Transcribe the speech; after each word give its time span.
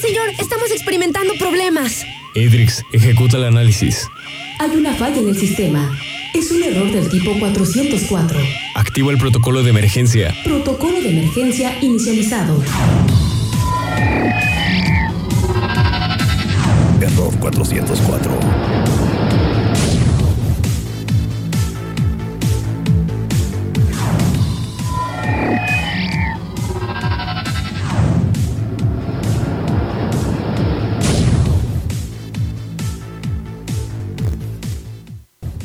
señor, 0.00 0.30
estamos 0.38 0.70
experimentando 0.70 1.34
problemas. 1.38 2.04
Edrix, 2.34 2.82
ejecuta 2.92 3.36
el 3.36 3.44
análisis. 3.44 4.08
Hay 4.58 4.70
una 4.76 4.94
falla 4.94 5.18
en 5.18 5.28
el 5.28 5.36
sistema. 5.36 5.96
Es 6.34 6.50
un 6.50 6.62
error 6.62 6.90
del 6.90 7.08
tipo 7.08 7.38
404. 7.38 8.40
Activa 8.74 9.12
el 9.12 9.18
protocolo 9.18 9.62
de 9.62 9.70
emergencia. 9.70 10.34
Protocolo 10.44 11.00
de 11.00 11.10
emergencia 11.10 11.76
inicializado. 11.82 12.62
Error 17.00 17.38
404. 17.38 18.69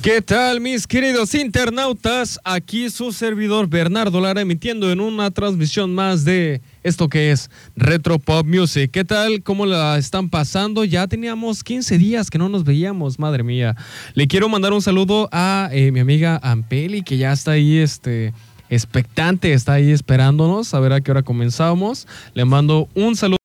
¿Qué 0.05 0.21
tal 0.21 0.61
mis 0.61 0.85
queridos 0.85 1.33
internautas? 1.33 2.39
Aquí 2.43 2.91
su 2.91 3.11
servidor 3.11 3.67
Bernardo 3.67 4.21
Lara 4.21 4.39
emitiendo 4.39 4.91
en 4.91 4.99
una 4.99 5.31
transmisión 5.31 5.95
más 5.95 6.23
de 6.23 6.61
esto 6.83 7.09
que 7.09 7.31
es 7.31 7.49
Retro 7.75 8.19
Pop 8.19 8.45
Music. 8.45 8.91
¿Qué 8.91 9.03
tal? 9.03 9.41
¿Cómo 9.41 9.65
la 9.65 9.97
están 9.97 10.29
pasando? 10.29 10.83
Ya 10.83 11.07
teníamos 11.07 11.63
15 11.63 11.97
días 11.97 12.29
que 12.29 12.37
no 12.37 12.49
nos 12.49 12.65
veíamos, 12.65 13.17
madre 13.17 13.41
mía. 13.41 13.75
Le 14.13 14.27
quiero 14.27 14.47
mandar 14.47 14.73
un 14.73 14.81
saludo 14.83 15.27
a 15.31 15.69
eh, 15.71 15.91
mi 15.91 16.01
amiga 16.01 16.39
Ampeli 16.43 17.01
que 17.01 17.17
ya 17.17 17.33
está 17.33 17.53
ahí 17.53 17.79
este 17.79 18.31
expectante, 18.69 19.53
está 19.53 19.73
ahí 19.73 19.91
esperándonos 19.91 20.73
a 20.73 20.79
ver 20.79 20.93
a 20.93 21.01
qué 21.01 21.09
hora 21.09 21.23
comenzamos. 21.23 22.07
Le 22.35 22.45
mando 22.45 22.89
un 22.93 23.15
saludo. 23.15 23.37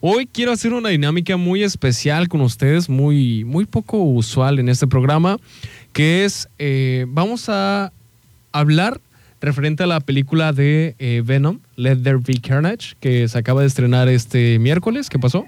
Hoy 0.00 0.26
quiero 0.26 0.52
hacer 0.52 0.72
una 0.72 0.88
dinámica 0.88 1.36
muy 1.36 1.62
especial 1.62 2.28
con 2.28 2.40
ustedes, 2.40 2.88
muy, 2.88 3.44
muy 3.44 3.66
poco 3.66 3.98
usual 3.98 4.58
en 4.58 4.68
este 4.68 4.86
programa 4.86 5.38
que 5.92 6.24
es, 6.24 6.48
eh, 6.58 7.06
vamos 7.08 7.48
a 7.48 7.92
hablar 8.52 9.00
referente 9.40 9.82
a 9.82 9.86
la 9.86 10.00
película 10.00 10.52
de 10.52 10.94
eh, 10.98 11.22
Venom, 11.24 11.58
Let 11.76 11.96
There 11.96 12.18
Be 12.18 12.40
Carnage, 12.40 12.94
que 13.00 13.26
se 13.26 13.38
acaba 13.38 13.62
de 13.62 13.66
estrenar 13.66 14.08
este 14.08 14.58
miércoles, 14.58 15.08
¿qué 15.08 15.18
pasó? 15.18 15.44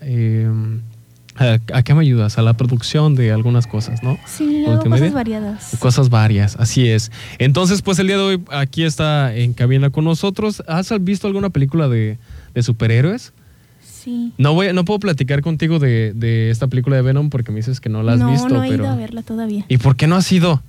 eh, 0.00 0.48
a, 1.38 1.58
a, 1.72 1.82
qué 1.82 1.94
me 1.94 2.02
ayudas? 2.02 2.38
A 2.38 2.42
la 2.42 2.54
producción 2.54 3.14
de 3.14 3.32
algunas 3.32 3.66
cosas, 3.66 4.02
¿no? 4.02 4.18
Sí, 4.26 4.64
cosas 4.66 5.12
variadas. 5.12 5.76
Cosas 5.78 6.10
varias, 6.10 6.56
así 6.56 6.88
es. 6.88 7.10
Entonces, 7.38 7.82
pues 7.82 7.98
el 7.98 8.06
día 8.06 8.16
de 8.16 8.22
hoy 8.22 8.42
aquí 8.50 8.84
está 8.84 9.34
en 9.34 9.54
cabina 9.54 9.90
con 9.90 10.04
nosotros. 10.04 10.62
¿Has 10.66 10.92
visto 11.02 11.26
alguna 11.26 11.50
película 11.50 11.88
de, 11.88 12.18
de 12.54 12.62
superhéroes. 12.62 13.32
Sí. 13.82 14.32
No 14.38 14.54
voy, 14.54 14.72
no 14.72 14.84
puedo 14.84 15.00
platicar 15.00 15.42
contigo 15.42 15.78
de, 15.78 16.50
esta 16.50 16.66
película 16.66 16.96
de 16.96 17.02
Venom 17.02 17.30
porque 17.30 17.52
me 17.52 17.58
dices 17.58 17.80
que 17.80 17.88
no 17.88 18.02
la 18.02 18.14
has 18.14 18.26
visto. 18.26 18.48
No, 18.48 18.64
he 18.64 18.68
ido 18.68 18.88
a 18.88 18.96
verla 18.96 19.22
todavía. 19.22 19.64
¿Y 19.68 19.78
por 19.78 19.96
qué 19.96 20.06
no 20.06 20.16
has 20.16 20.30
ido? 20.30 20.62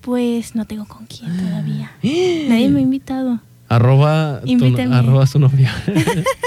Pues 0.00 0.54
no 0.54 0.64
tengo 0.64 0.86
con 0.86 1.06
quién 1.06 1.36
todavía. 1.36 1.92
Nadie 2.02 2.68
me 2.68 2.78
ha 2.78 2.82
invitado. 2.82 3.40
Arroba, 3.68 4.40
arroba 4.92 5.26
su 5.26 5.38
novia. 5.38 5.74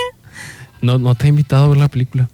no, 0.81 0.97
no 0.97 1.13
te 1.13 1.25
ha 1.25 1.29
invitado 1.29 1.65
a 1.65 1.67
ver 1.69 1.77
la 1.77 1.87
película. 1.87 2.29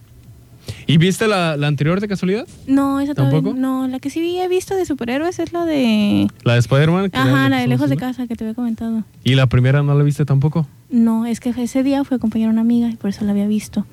¿Y 0.85 0.97
viste 0.97 1.27
la, 1.27 1.53
anterior 1.53 1.99
de 1.99 2.07
casualidad? 2.07 2.47
No, 2.65 2.99
esa 2.99 3.13
tampoco. 3.13 3.53
no, 3.53 3.87
la 3.87 3.99
que 3.99 4.09
sí 4.09 4.39
he 4.39 4.47
visto 4.47 4.75
de 4.75 4.85
superhéroes 4.85 5.39
es 5.39 5.53
la 5.53 5.65
de. 5.65 6.27
La 6.43 6.53
de 6.53 6.59
Spider-Man. 6.59 7.09
Ajá, 7.13 7.49
la 7.49 7.59
de 7.59 7.67
Lejos 7.67 7.89
de 7.89 7.97
Casa 7.97 8.27
que 8.27 8.35
te 8.35 8.43
había 8.43 8.55
comentado. 8.55 9.03
¿Y 9.23 9.35
la 9.35 9.47
primera 9.47 9.83
no 9.83 9.93
la 9.95 10.03
viste 10.03 10.25
tampoco? 10.25 10.67
No, 10.89 11.25
es 11.25 11.39
que 11.39 11.49
ese 11.49 11.83
día 11.83 12.03
fue 12.03 12.15
a 12.15 12.17
acompañar 12.17 12.49
a 12.49 12.51
una 12.51 12.61
amiga 12.61 12.89
y 12.89 12.95
por 12.95 13.09
eso 13.09 13.25
la 13.25 13.31
había 13.31 13.47
visto. 13.47 13.85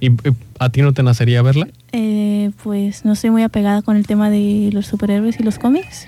¿Y, 0.00 0.10
a 0.58 0.68
ti 0.68 0.82
no 0.82 0.92
te 0.92 1.02
nacería 1.02 1.42
verla? 1.42 1.68
Eh, 1.92 2.50
pues 2.62 3.04
no 3.04 3.14
soy 3.14 3.30
muy 3.30 3.42
apegada 3.42 3.82
con 3.82 3.96
el 3.96 4.06
tema 4.06 4.30
de 4.30 4.70
los 4.72 4.86
superhéroes 4.86 5.38
y 5.40 5.42
los 5.42 5.58
cómics, 5.58 6.06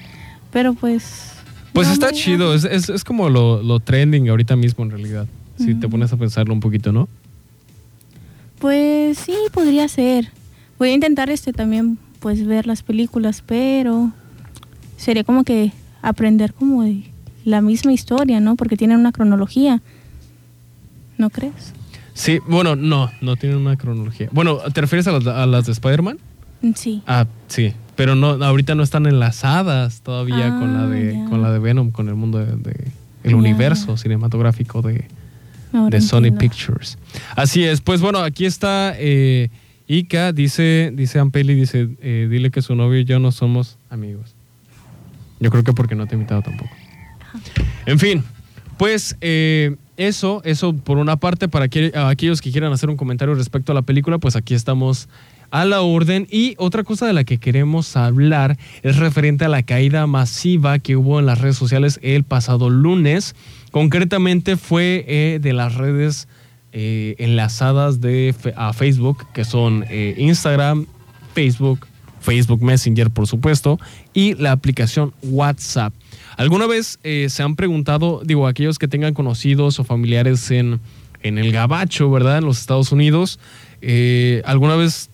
pero 0.53 0.75
pues. 0.75 1.31
Pues 1.73 1.89
está 1.89 2.13
chido, 2.13 2.55
es, 2.55 2.65
es, 2.65 3.05
como 3.05 3.31
lo, 3.31 3.63
lo, 3.63 3.81
trending 3.81 4.29
ahorita 4.29 4.55
mismo 4.55 4.85
en 4.85 4.91
realidad. 4.91 5.27
Si 5.59 5.75
te 5.75 5.89
pones 5.89 6.13
a 6.13 6.17
pensarlo 6.17 6.53
un 6.53 6.61
poquito, 6.61 6.93
¿no? 6.93 7.09
Pues 8.59 9.19
sí, 9.19 9.35
podría 9.53 9.89
ser. 9.89 10.31
Voy 10.79 10.91
a 10.91 10.95
intentar 10.95 11.31
este 11.31 11.53
también, 11.53 11.99
pues 12.21 12.47
ver 12.47 12.67
las 12.67 12.83
películas, 12.83 13.43
pero 13.47 14.13
sería 14.97 15.25
como 15.25 15.45
que 15.45 15.73
aprender 16.03 16.53
como 16.53 16.83
de 16.83 17.05
la 17.45 17.61
misma 17.61 17.93
historia, 17.93 18.41
¿no? 18.41 18.57
Porque 18.57 18.77
tienen 18.77 18.99
una 18.99 19.13
cronología. 19.13 19.83
¿No 21.19 21.31
crees? 21.31 21.73
Sí, 22.15 22.41
bueno, 22.47 22.77
no, 22.77 23.11
no 23.21 23.37
tienen 23.37 23.59
una 23.59 23.77
cronología. 23.77 24.29
Bueno, 24.33 24.59
¿te 24.73 24.81
refieres 24.81 25.07
a 25.07 25.47
las, 25.47 25.67
de 25.67 25.73
Spider-Man? 25.73 26.19
Mm, 26.63 26.73
sí. 26.75 27.03
Ah, 27.07 27.27
sí. 27.49 27.73
Pero 27.97 28.15
no, 28.15 28.31
ahorita 28.45 28.75
no 28.75 28.83
están 28.83 29.07
enlazadas 29.07 30.01
todavía 30.01 30.49
con 30.59 30.75
la 30.75 30.87
de 30.87 31.17
ah, 31.17 31.27
con 31.29 31.43
la 31.43 31.53
de 31.53 31.59
Venom, 31.61 31.91
con 31.91 32.09
el 32.09 32.15
mundo 32.15 32.39
de, 32.39 32.91
el 33.23 33.35
universo 33.35 33.97
cinematográfico 33.97 34.83
de, 34.83 35.07
de 35.91 36.01
Sony 36.01 36.33
Pictures. 36.39 36.99
Así 37.37 37.65
es, 37.65 37.81
pues 37.81 38.01
bueno, 38.01 38.21
aquí 38.21 38.47
está 38.47 38.95
eh, 38.97 39.51
Ika, 39.87 40.33
dice, 40.33 40.93
dice 40.95 41.19
Ampeli, 41.19 41.55
dice, 41.55 41.89
eh, 42.01 42.29
dile 42.31 42.51
que 42.51 42.63
su 42.63 42.75
novio 42.75 43.01
y 43.01 43.05
yo 43.05 43.19
no 43.19 43.33
somos 43.33 43.79
amigos. 43.91 44.35
Yo 45.41 45.51
creo 45.51 45.65
que 45.65 45.73
porque 45.73 45.95
no 45.95 46.07
te 46.07 46.15
he 46.15 46.17
invitado 46.17 46.43
tampoco. 46.43 46.71
En 47.87 47.99
fin, 47.99 48.23
pues 48.79 49.17
eh, 49.21 49.77
eso, 49.97 50.41
eso 50.45 50.75
por 50.75 50.99
una 50.99 51.17
parte, 51.17 51.49
para 51.49 51.67
aquellos 51.67 52.41
que 52.41 52.51
quieran 52.51 52.73
hacer 52.73 52.89
un 52.89 52.97
comentario 52.97 53.35
respecto 53.35 53.73
a 53.73 53.75
la 53.75 53.83
película, 53.83 54.19
pues 54.19 54.37
aquí 54.37 54.55
estamos 54.55 55.09
a 55.55 55.65
la 55.65 55.83
orden. 55.83 56.27
Y 56.33 56.57
otra 56.59 56.83
cosa 56.83 57.07
de 57.07 57.13
la 57.13 57.23
que 57.23 57.39
queremos 57.39 57.97
hablar 57.97 58.59
es 58.83 58.97
referente 58.97 59.45
a 59.45 59.49
la 59.49 59.63
caída 59.63 60.05
masiva 60.09 60.81
que 60.81 60.97
hubo 60.97 61.21
en 61.21 61.27
las 61.27 61.41
redes 61.41 61.57
sociales 61.57 62.01
el 62.03 62.25
pasado 62.25 62.71
lunes. 62.71 63.37
Concretamente 63.71 64.57
fue 64.57 65.05
eh, 65.07 65.39
de 65.41 65.53
las 65.53 65.77
redes 65.77 66.27
eh, 66.73 67.15
enlazadas 67.19 68.01
de, 68.01 68.35
a 68.57 68.73
Facebook, 68.73 69.27
que 69.33 69.45
son 69.45 69.85
eh, 69.91 70.17
Instagram, 70.19 70.87
Facebook, 71.35 71.87
Facebook 72.19 72.61
Messenger, 72.61 73.11
por 73.11 73.29
supuesto, 73.29 73.79
y 74.13 74.35
la 74.35 74.51
aplicación 74.51 75.15
WhatsApp. 75.23 75.95
¿Alguna 76.37 76.67
vez 76.67 76.99
se 77.05 77.43
han 77.45 77.55
preguntado, 77.55 78.23
digo, 78.25 78.49
aquellos 78.49 78.81
que 78.81 78.89
tengan 78.89 79.15
conocidos 79.15 79.79
o 79.79 79.85
familiares 79.85 80.51
en, 80.51 80.81
en 81.23 81.39
el 81.39 81.53
Gabacho, 81.53 82.11
¿verdad? 82.11 82.39
En 82.39 82.45
los 82.45 82.59
Estados 82.59 82.91
Unidos, 82.91 83.39
¿alguna 84.45 84.75
vez 84.75 85.11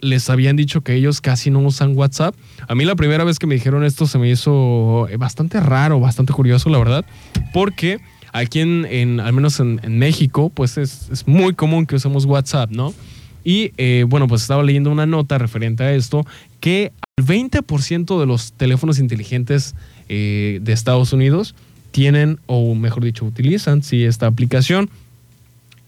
les 0.00 0.30
habían 0.30 0.56
dicho 0.56 0.80
que 0.82 0.94
ellos 0.94 1.20
casi 1.20 1.50
no 1.50 1.60
usan 1.60 1.96
WhatsApp. 1.96 2.34
A 2.68 2.74
mí 2.74 2.84
la 2.84 2.96
primera 2.96 3.24
vez 3.24 3.38
que 3.38 3.46
me 3.46 3.54
dijeron 3.54 3.84
esto 3.84 4.06
se 4.06 4.18
me 4.18 4.30
hizo 4.30 5.08
eh, 5.08 5.16
bastante 5.16 5.60
raro, 5.60 6.00
bastante 6.00 6.32
curioso, 6.32 6.70
la 6.70 6.78
verdad, 6.78 7.04
porque 7.52 7.98
aquí 8.32 8.60
en, 8.60 9.20
al 9.20 9.32
menos 9.32 9.60
en, 9.60 9.80
México, 9.98 10.50
pues 10.50 10.78
es, 10.78 11.26
muy 11.26 11.54
común 11.54 11.86
que 11.86 11.96
usemos 11.96 12.24
WhatsApp, 12.24 12.70
¿no? 12.70 12.94
Y 13.42 13.72
eh, 13.78 14.04
bueno, 14.06 14.28
pues 14.28 14.42
estaba 14.42 14.62
leyendo 14.62 14.90
una 14.90 15.06
nota 15.06 15.38
referente 15.38 15.82
a 15.82 15.94
esto, 15.94 16.26
que 16.60 16.92
el 17.16 17.24
20% 17.24 18.20
de 18.20 18.26
los 18.26 18.52
teléfonos 18.52 18.98
inteligentes 18.98 19.74
eh, 20.08 20.60
de 20.62 20.72
Estados 20.72 21.12
Unidos 21.12 21.54
tienen, 21.90 22.38
o 22.46 22.74
mejor 22.74 23.02
dicho, 23.02 23.24
utilizan, 23.24 23.82
sí, 23.82 24.04
esta 24.04 24.26
aplicación, 24.26 24.90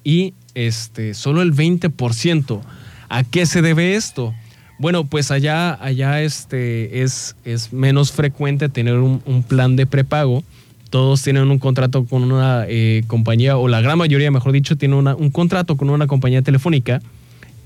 y 0.03 0.35
este, 0.55 1.15
solo 1.15 1.43
el 1.43 1.55
20% 1.55 2.61
¿A 3.13 3.25
qué 3.25 3.45
se 3.45 3.61
debe 3.61 3.95
esto? 3.95 4.33
Bueno, 4.79 5.05
pues 5.05 5.31
allá, 5.31 5.75
allá 5.85 6.23
este, 6.23 7.03
es, 7.03 7.37
es 7.45 7.71
menos 7.71 8.11
frecuente 8.11 8.71
tener 8.71 8.95
un, 8.95 9.45
plan 9.47 9.77
de 9.77 9.85
prepago. 9.85 10.43
Todos 10.89 11.23
tienen 11.23 11.51
un 11.51 11.59
contrato 11.59 12.07
con 12.07 12.33
una 12.33 12.65
eh, 12.67 13.05
compañía, 13.09 13.59
o 13.59 13.69
la 13.69 13.83
gran 13.83 13.99
mayoría, 13.99 14.31
mejor 14.31 14.53
dicho, 14.53 14.79
tiene 14.79 14.97
un 14.97 15.31
contrato 15.31 15.77
con 15.77 15.91
una 15.91 16.07
compañía 16.07 16.41
telefónica 16.41 17.03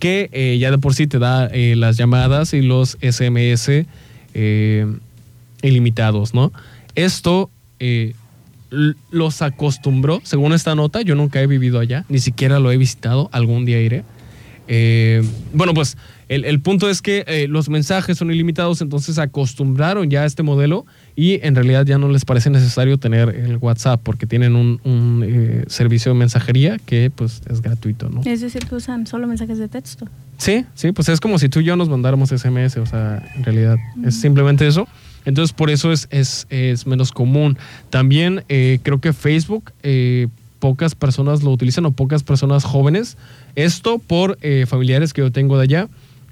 que 0.00 0.30
eh, 0.32 0.58
ya 0.58 0.72
de 0.72 0.78
por 0.78 0.94
sí 0.94 1.06
te 1.06 1.20
da 1.20 1.46
eh, 1.46 1.76
las 1.76 1.96
llamadas 1.96 2.52
y 2.52 2.62
los 2.62 2.98
SMS 3.00 3.86
ilimitados, 5.62 6.34
¿no? 6.34 6.50
Esto 6.96 7.50
los 9.12 9.42
acostumbró, 9.42 10.20
según 10.24 10.54
esta 10.54 10.74
nota, 10.74 11.02
yo 11.02 11.14
nunca 11.14 11.40
he 11.40 11.46
vivido 11.46 11.78
allá, 11.78 12.04
ni 12.08 12.18
siquiera 12.18 12.58
lo 12.58 12.72
he 12.72 12.76
visitado, 12.76 13.30
algún 13.32 13.64
día 13.64 13.80
iré. 13.80 14.02
Bueno, 15.52 15.74
pues 15.74 15.96
el, 16.28 16.60
punto 16.60 16.90
es 16.90 17.02
que 17.02 17.46
los 17.48 17.68
mensajes 17.68 18.18
son 18.18 18.30
ilimitados, 18.30 18.80
entonces 18.80 19.18
acostumbraron 19.18 20.10
ya 20.10 20.22
a 20.22 20.24
este 20.26 20.42
modelo 20.42 20.84
y 21.14 21.44
en 21.46 21.54
realidad 21.54 21.86
ya 21.86 21.98
no 21.98 22.08
les 22.08 22.24
parece 22.24 22.50
necesario 22.50 22.98
tener 22.98 23.30
el 23.30 23.56
WhatsApp 23.56 24.00
porque 24.02 24.26
tienen 24.26 24.56
un, 24.56 25.24
eh, 25.26 25.64
servicio 25.68 26.12
de 26.12 26.18
mensajería 26.18 26.78
que 26.84 27.10
pues 27.14 27.42
es 27.48 27.62
gratuito, 27.62 28.08
¿no? 28.08 28.20
Es 28.24 28.40
decir, 28.40 28.66
que 28.66 28.74
usan 28.74 29.06
solo 29.06 29.26
mensajes 29.26 29.58
de 29.58 29.68
texto. 29.68 30.06
Sí, 30.38 30.66
sí, 30.74 30.92
pues 30.92 31.08
es 31.08 31.20
como 31.20 31.38
si 31.38 31.48
tú 31.48 31.60
y 31.60 31.64
yo 31.64 31.76
nos 31.76 31.88
mandáramos 31.88 32.30
SMS, 32.30 32.76
o 32.76 32.86
sea, 32.86 33.22
en 33.36 33.44
realidad 33.44 33.76
es 34.04 34.20
simplemente 34.20 34.66
eso. 34.66 34.86
Entonces 35.24 35.52
por 35.54 35.70
eso 35.70 35.90
es, 35.90 36.06
es, 36.10 36.46
es 36.50 36.86
menos 36.86 37.12
común. 37.12 37.56
También 37.90 38.44
eh, 38.48 38.78
creo 38.82 39.00
que 39.00 39.12
Facebook, 39.12 39.72
eh, 39.82 40.28
pocas 40.58 40.94
personas 40.94 41.42
lo 41.42 41.50
utilizan 41.50 41.86
o 41.86 41.92
pocas 41.92 42.22
personas 42.22 42.64
jóvenes. 42.64 43.16
Esto 43.56 43.98
por 43.98 44.38
familiares 44.66 45.12
que 45.12 45.22
yo 45.22 45.32
tengo 45.32 45.56
de 45.58 45.64
allá 45.64 45.88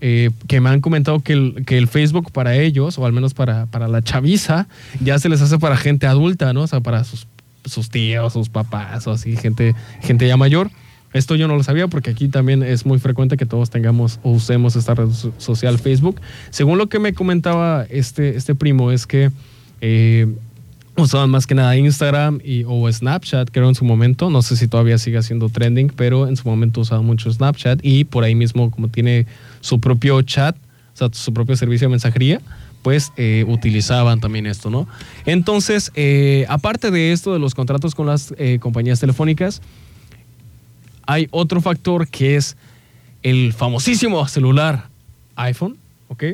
eh, 0.07 0.31
que 0.49 0.61
me 0.61 0.69
han 0.69 0.83
comentado 0.83 1.21
que 1.21 1.33
el, 1.33 1.65
que 1.65 1.79
el, 1.79 1.89
Facebook 1.89 2.31
para 2.31 2.57
ellos, 2.57 2.99
o 2.99 3.07
al 3.07 3.15
menos 3.15 3.33
para, 3.33 3.65
para 3.65 3.89
la 3.89 4.03
chaviza, 4.03 4.67
ya 5.01 5.19
se 5.19 5.31
les 5.31 5.41
hace 5.41 5.59
para 5.59 5.79
gente 5.79 6.07
adulta, 6.07 6.53
¿no? 6.53 6.65
O 6.65 6.67
sea, 6.67 6.81
para 6.81 7.05
sus, 7.05 7.27
sus 7.65 7.89
tíos, 7.89 8.35
sus 8.35 8.51
papás, 8.51 9.07
o 9.07 9.13
así, 9.13 9.35
gente, 9.37 9.75
gente 10.03 10.29
ya 10.29 10.37
mayor. 10.37 10.71
Esto 11.15 11.37
yo 11.37 11.49
no 11.49 11.57
lo 11.57 11.63
sabía 11.63 11.89
porque 11.89 12.11
aquí 12.11 12.29
también 12.29 12.63
es 12.63 12.85
muy 12.85 12.99
frecuente 12.99 13.39
que 13.39 13.47
todos 13.47 13.71
tengamos 13.71 14.21
o 14.23 14.33
usemos 14.33 14.77
esta 14.77 14.95
red 14.95 15.09
social 15.39 15.79
Facebook. 15.79 16.21
Según 16.51 16.77
lo 16.77 16.89
que 16.89 16.99
me 16.99 17.15
comentaba 17.15 17.87
este, 17.89 18.37
este 18.37 18.55
primo, 18.55 18.91
es 18.91 19.07
que 19.07 19.31
eh, 19.81 20.27
usaban 20.97 21.31
más 21.31 21.47
que 21.47 21.55
nada 21.55 21.77
Instagram 21.77 22.41
y, 22.45 22.65
o 22.67 22.91
Snapchat, 22.91 23.51
creo 23.51 23.69
en 23.69 23.75
su 23.75 23.85
momento. 23.85 24.31
No 24.31 24.43
sé 24.43 24.57
si 24.57 24.69
todavía 24.69 24.99
sigue 24.99 25.23
siendo 25.23 25.49
trending, 25.49 25.89
pero 25.89 26.29
en 26.29 26.37
su 26.37 26.49
momento 26.49 26.81
usaban 26.81 27.05
mucho 27.05 27.31
Snapchat 27.31 27.81
y 27.83 28.05
por 28.05 28.25
ahí 28.25 28.35
mismo, 28.35 28.71
como 28.71 28.89
tiene 28.89 29.27
su 29.61 29.81
propio 29.81 30.21
chat, 30.23 30.57
o 30.57 30.97
sea, 30.97 31.09
su 31.13 31.33
propio 31.33 31.57
servicio 31.57 31.89
de 31.89 31.91
mensajería, 31.91 32.41
pues 32.83 33.13
eh, 33.17 33.45
utilizaban 33.49 34.21
también 34.21 34.47
esto, 34.47 34.71
¿no? 34.71 34.87
Entonces, 35.25 35.91
eh, 35.95 36.45
aparte 36.49 36.91
de 36.91 37.13
esto, 37.13 37.33
de 37.33 37.39
los 37.39 37.55
contratos 37.55 37.95
con 37.95 38.07
las 38.07 38.35
eh, 38.37 38.59
compañías 38.61 39.01
telefónicas, 39.01 39.63
hay 41.07 41.29
otro 41.31 41.61
factor 41.61 42.07
que 42.09 42.37
es 42.37 42.57
el 43.23 43.53
famosísimo 43.55 44.27
celular 44.29 44.89
iPhone, 45.37 45.79
¿ok? 46.09 46.25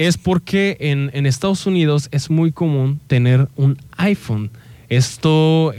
Es 0.00 0.16
porque 0.16 0.78
en, 0.80 1.26
Estados 1.26 1.66
Unidos 1.66 2.08
es 2.10 2.30
muy 2.30 2.52
común 2.52 3.00
tener 3.06 3.48
un 3.56 3.76
iPhone. 3.98 4.50
Esto 4.88 5.74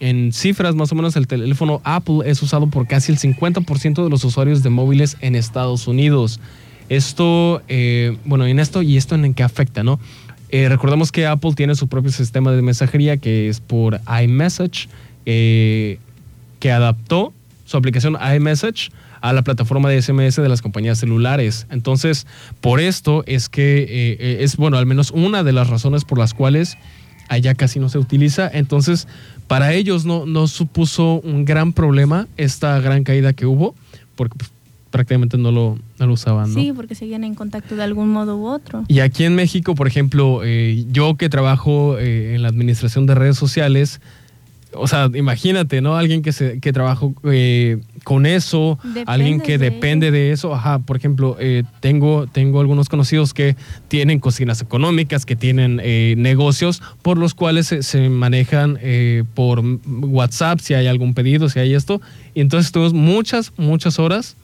en 0.00 0.32
cifras, 0.32 0.74
más 0.74 0.92
o 0.92 0.94
menos 0.94 1.16
el 1.16 1.26
teléfono 1.26 1.80
Apple 1.84 2.18
es 2.26 2.42
usado 2.42 2.68
por 2.68 2.86
casi 2.86 3.10
el 3.10 3.18
50% 3.18 4.04
de 4.04 4.10
los 4.10 4.22
usuarios 4.22 4.62
de 4.62 4.68
móviles 4.68 5.16
en 5.20 5.34
Estados 5.34 5.88
Unidos. 5.88 6.40
Esto, 6.88 7.62
eh, 7.68 8.18
bueno, 8.24 8.46
en 8.46 8.58
esto 8.58 8.82
y 8.82 8.96
esto 8.96 9.14
en 9.14 9.32
qué 9.34 9.42
afecta, 9.42 9.82
¿no? 9.82 9.98
Eh, 10.50 10.68
recordemos 10.68 11.10
que 11.10 11.26
Apple 11.26 11.52
tiene 11.54 11.74
su 11.74 11.88
propio 11.88 12.10
sistema 12.10 12.52
de 12.52 12.62
mensajería 12.62 13.16
que 13.18 13.48
es 13.48 13.60
por 13.60 14.00
iMessage, 14.22 14.88
eh, 15.26 15.98
que 16.60 16.70
adaptó 16.70 17.32
su 17.68 17.76
aplicación 17.76 18.16
iMessage 18.34 18.90
a 19.20 19.32
la 19.32 19.42
plataforma 19.42 19.90
de 19.90 20.00
SMS 20.00 20.36
de 20.36 20.48
las 20.48 20.62
compañías 20.62 20.98
celulares. 20.98 21.66
Entonces, 21.70 22.26
por 22.62 22.80
esto 22.80 23.24
es 23.26 23.48
que 23.48 24.38
es, 24.40 24.56
bueno, 24.56 24.78
al 24.78 24.86
menos 24.86 25.10
una 25.10 25.42
de 25.42 25.52
las 25.52 25.68
razones 25.68 26.04
por 26.04 26.18
las 26.18 26.32
cuales 26.32 26.78
allá 27.28 27.54
casi 27.54 27.78
no 27.78 27.88
se 27.88 27.98
utiliza. 27.98 28.50
Entonces, 28.52 29.06
para 29.46 29.72
ellos 29.74 30.04
no, 30.04 30.26
no 30.26 30.48
supuso 30.48 31.20
un 31.20 31.44
gran 31.44 31.72
problema 31.72 32.26
esta 32.36 32.80
gran 32.80 33.04
caída 33.04 33.32
que 33.32 33.46
hubo, 33.46 33.74
porque 34.16 34.36
pues, 34.38 34.50
prácticamente 34.90 35.36
no 35.36 35.52
lo, 35.52 35.78
lo 35.98 36.12
usaban. 36.12 36.52
Sí, 36.52 36.72
porque 36.74 36.94
seguían 36.94 37.24
en 37.24 37.34
contacto 37.34 37.76
de 37.76 37.82
algún 37.82 38.10
modo 38.10 38.36
u 38.38 38.46
otro. 38.46 38.84
Y 38.88 39.00
aquí 39.00 39.24
en 39.24 39.34
México, 39.34 39.74
por 39.74 39.86
ejemplo, 39.86 40.40
eh, 40.44 40.86
yo 40.90 41.16
que 41.16 41.28
trabajo 41.28 41.98
eh, 41.98 42.34
en 42.34 42.42
la 42.42 42.48
administración 42.48 43.06
de 43.06 43.14
redes 43.14 43.36
sociales, 43.36 44.00
o 44.74 44.86
sea, 44.86 45.10
imagínate, 45.14 45.80
¿no? 45.80 45.96
Alguien 45.96 46.22
que, 46.22 46.32
se, 46.32 46.60
que 46.60 46.72
trabajó 46.72 47.14
eh, 47.24 47.78
con 48.04 48.26
eso, 48.26 48.78
alguien 49.06 49.40
que 49.40 49.58
depende 49.58 50.10
de 50.10 50.32
eso. 50.32 50.54
Ajá, 50.54 50.78
por 50.78 50.96
ejemplo, 50.96 51.36
eh, 51.40 51.64
tengo, 51.80 52.26
tengo 52.26 52.60
algunos 52.60 52.88
conocidos 52.88 53.34
que 53.34 53.56
tienen 53.88 54.20
cocinas 54.20 54.60
económicas, 54.60 55.24
que 55.24 55.36
tienen 55.36 55.80
eh, 55.82 56.14
negocios 56.16 56.82
por 57.02 57.18
los 57.18 57.34
cuales 57.34 57.66
se, 57.66 58.08
manejan 58.08 58.78
por 59.34 59.62
WhatsApp, 59.86 60.60
si 60.60 60.74
hay 60.74 60.86
algún 60.86 61.14
pedido, 61.14 61.48
si 61.48 61.58
hay 61.58 61.74
esto. 61.74 62.00
Y 62.34 62.40
entonces 62.40 62.72
tuvimos 62.72 62.92
muchas, 62.94 63.52
muchas 63.56 63.98
horas 63.98 64.36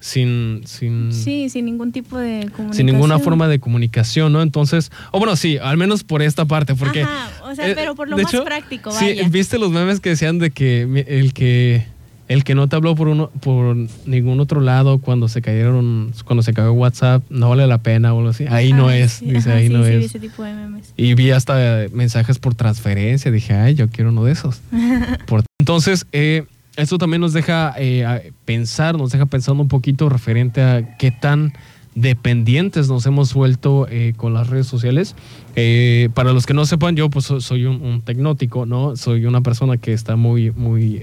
sin, 0.00 0.62
sin... 0.66 1.12
Sí, 1.12 1.48
sin 1.48 1.64
ningún 1.64 1.92
tipo 1.92 2.18
de 2.18 2.48
comunicación. 2.50 2.74
Sin 2.74 2.86
ninguna 2.86 3.18
forma 3.18 3.48
de 3.48 3.58
comunicación, 3.58 4.32
¿no? 4.32 4.42
Entonces, 4.42 4.90
o 5.12 5.18
bueno, 5.18 5.36
sí, 5.36 5.58
al 5.58 5.76
menos 5.76 6.04
por 6.04 6.22
esta 6.22 6.44
parte, 6.44 6.74
porque... 6.74 7.02
Ajá, 7.02 7.30
o 7.44 7.54
sea, 7.54 7.74
pero 7.74 7.94
por 7.94 8.08
lo 8.08 8.16
más 8.16 8.32
práctico, 8.32 8.90
vaya. 8.90 9.22
Sí, 9.24 9.28
viste 9.30 9.58
los 9.58 9.70
memes 9.70 10.00
que 10.00 10.10
decían 10.10 10.38
de 10.38 10.50
que 10.50 10.82
el 11.06 11.32
que 11.32 11.86
el 12.28 12.42
que 12.44 12.54
no 12.54 12.68
te 12.68 12.76
habló 12.76 12.94
por 12.94 13.08
uno 13.08 13.30
por 13.40 13.76
ningún 14.06 14.40
otro 14.40 14.60
lado 14.60 14.98
cuando 14.98 15.28
se 15.28 15.42
cayeron 15.42 16.12
cuando 16.24 16.42
se 16.42 16.52
cayó 16.52 16.72
WhatsApp 16.72 17.22
no 17.30 17.50
vale 17.50 17.66
la 17.66 17.78
pena 17.78 18.12
o 18.14 18.18
algo 18.18 18.30
así 18.30 18.46
ahí 18.48 18.72
no 18.72 18.90
es 18.90 19.20
dice 19.20 19.52
ahí 19.52 19.68
no 19.68 19.86
es 19.86 20.06
ese 20.06 20.18
tipo 20.18 20.42
de 20.42 20.52
memes. 20.52 20.92
y 20.96 21.14
vi 21.14 21.30
hasta 21.30 21.86
mensajes 21.92 22.38
por 22.38 22.54
transferencia 22.54 23.30
dije 23.30 23.54
ay 23.54 23.74
yo 23.74 23.88
quiero 23.88 24.10
uno 24.10 24.24
de 24.24 24.32
esos 24.32 24.60
entonces 25.60 26.06
eh, 26.12 26.46
esto 26.76 26.98
también 26.98 27.20
nos 27.20 27.32
deja 27.32 27.74
eh, 27.78 28.32
pensar, 28.44 28.96
nos 28.96 29.10
deja 29.10 29.26
pensando 29.26 29.62
un 29.62 29.68
poquito 29.68 30.08
referente 30.08 30.62
a 30.62 30.96
qué 30.98 31.10
tan 31.10 31.52
dependientes 31.94 32.88
nos 32.88 33.06
hemos 33.06 33.32
vuelto 33.32 33.86
eh, 33.90 34.12
con 34.16 34.34
las 34.34 34.50
redes 34.50 34.66
sociales. 34.66 35.16
Eh, 35.56 36.10
para 36.12 36.32
los 36.34 36.44
que 36.44 36.52
no 36.52 36.66
sepan, 36.66 36.94
yo 36.94 37.08
pues 37.08 37.24
soy 37.24 37.64
un, 37.64 38.02
tecnótico, 38.02 38.66
¿no? 38.66 38.96
Soy 38.96 39.24
una 39.24 39.40
persona 39.40 39.78
que 39.78 39.94
está 39.94 40.16
muy, 40.16 40.50
muy... 40.50 41.00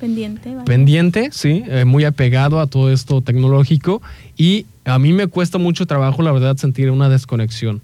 pendiente. 0.00 0.56
Pendiente, 0.64 1.28
sí, 1.32 1.62
muy 1.84 2.04
apegado 2.04 2.58
a 2.60 2.66
todo 2.66 2.90
esto 2.90 3.20
tecnológico 3.20 4.00
y 4.38 4.64
a 4.86 4.98
mí 4.98 5.12
me 5.12 5.26
cuesta 5.26 5.58
mucho 5.58 5.86
trabajo, 5.86 6.22
la 6.22 6.32
verdad, 6.32 6.56
sentir 6.56 6.90
una 6.90 7.10
desconexión. 7.10 7.82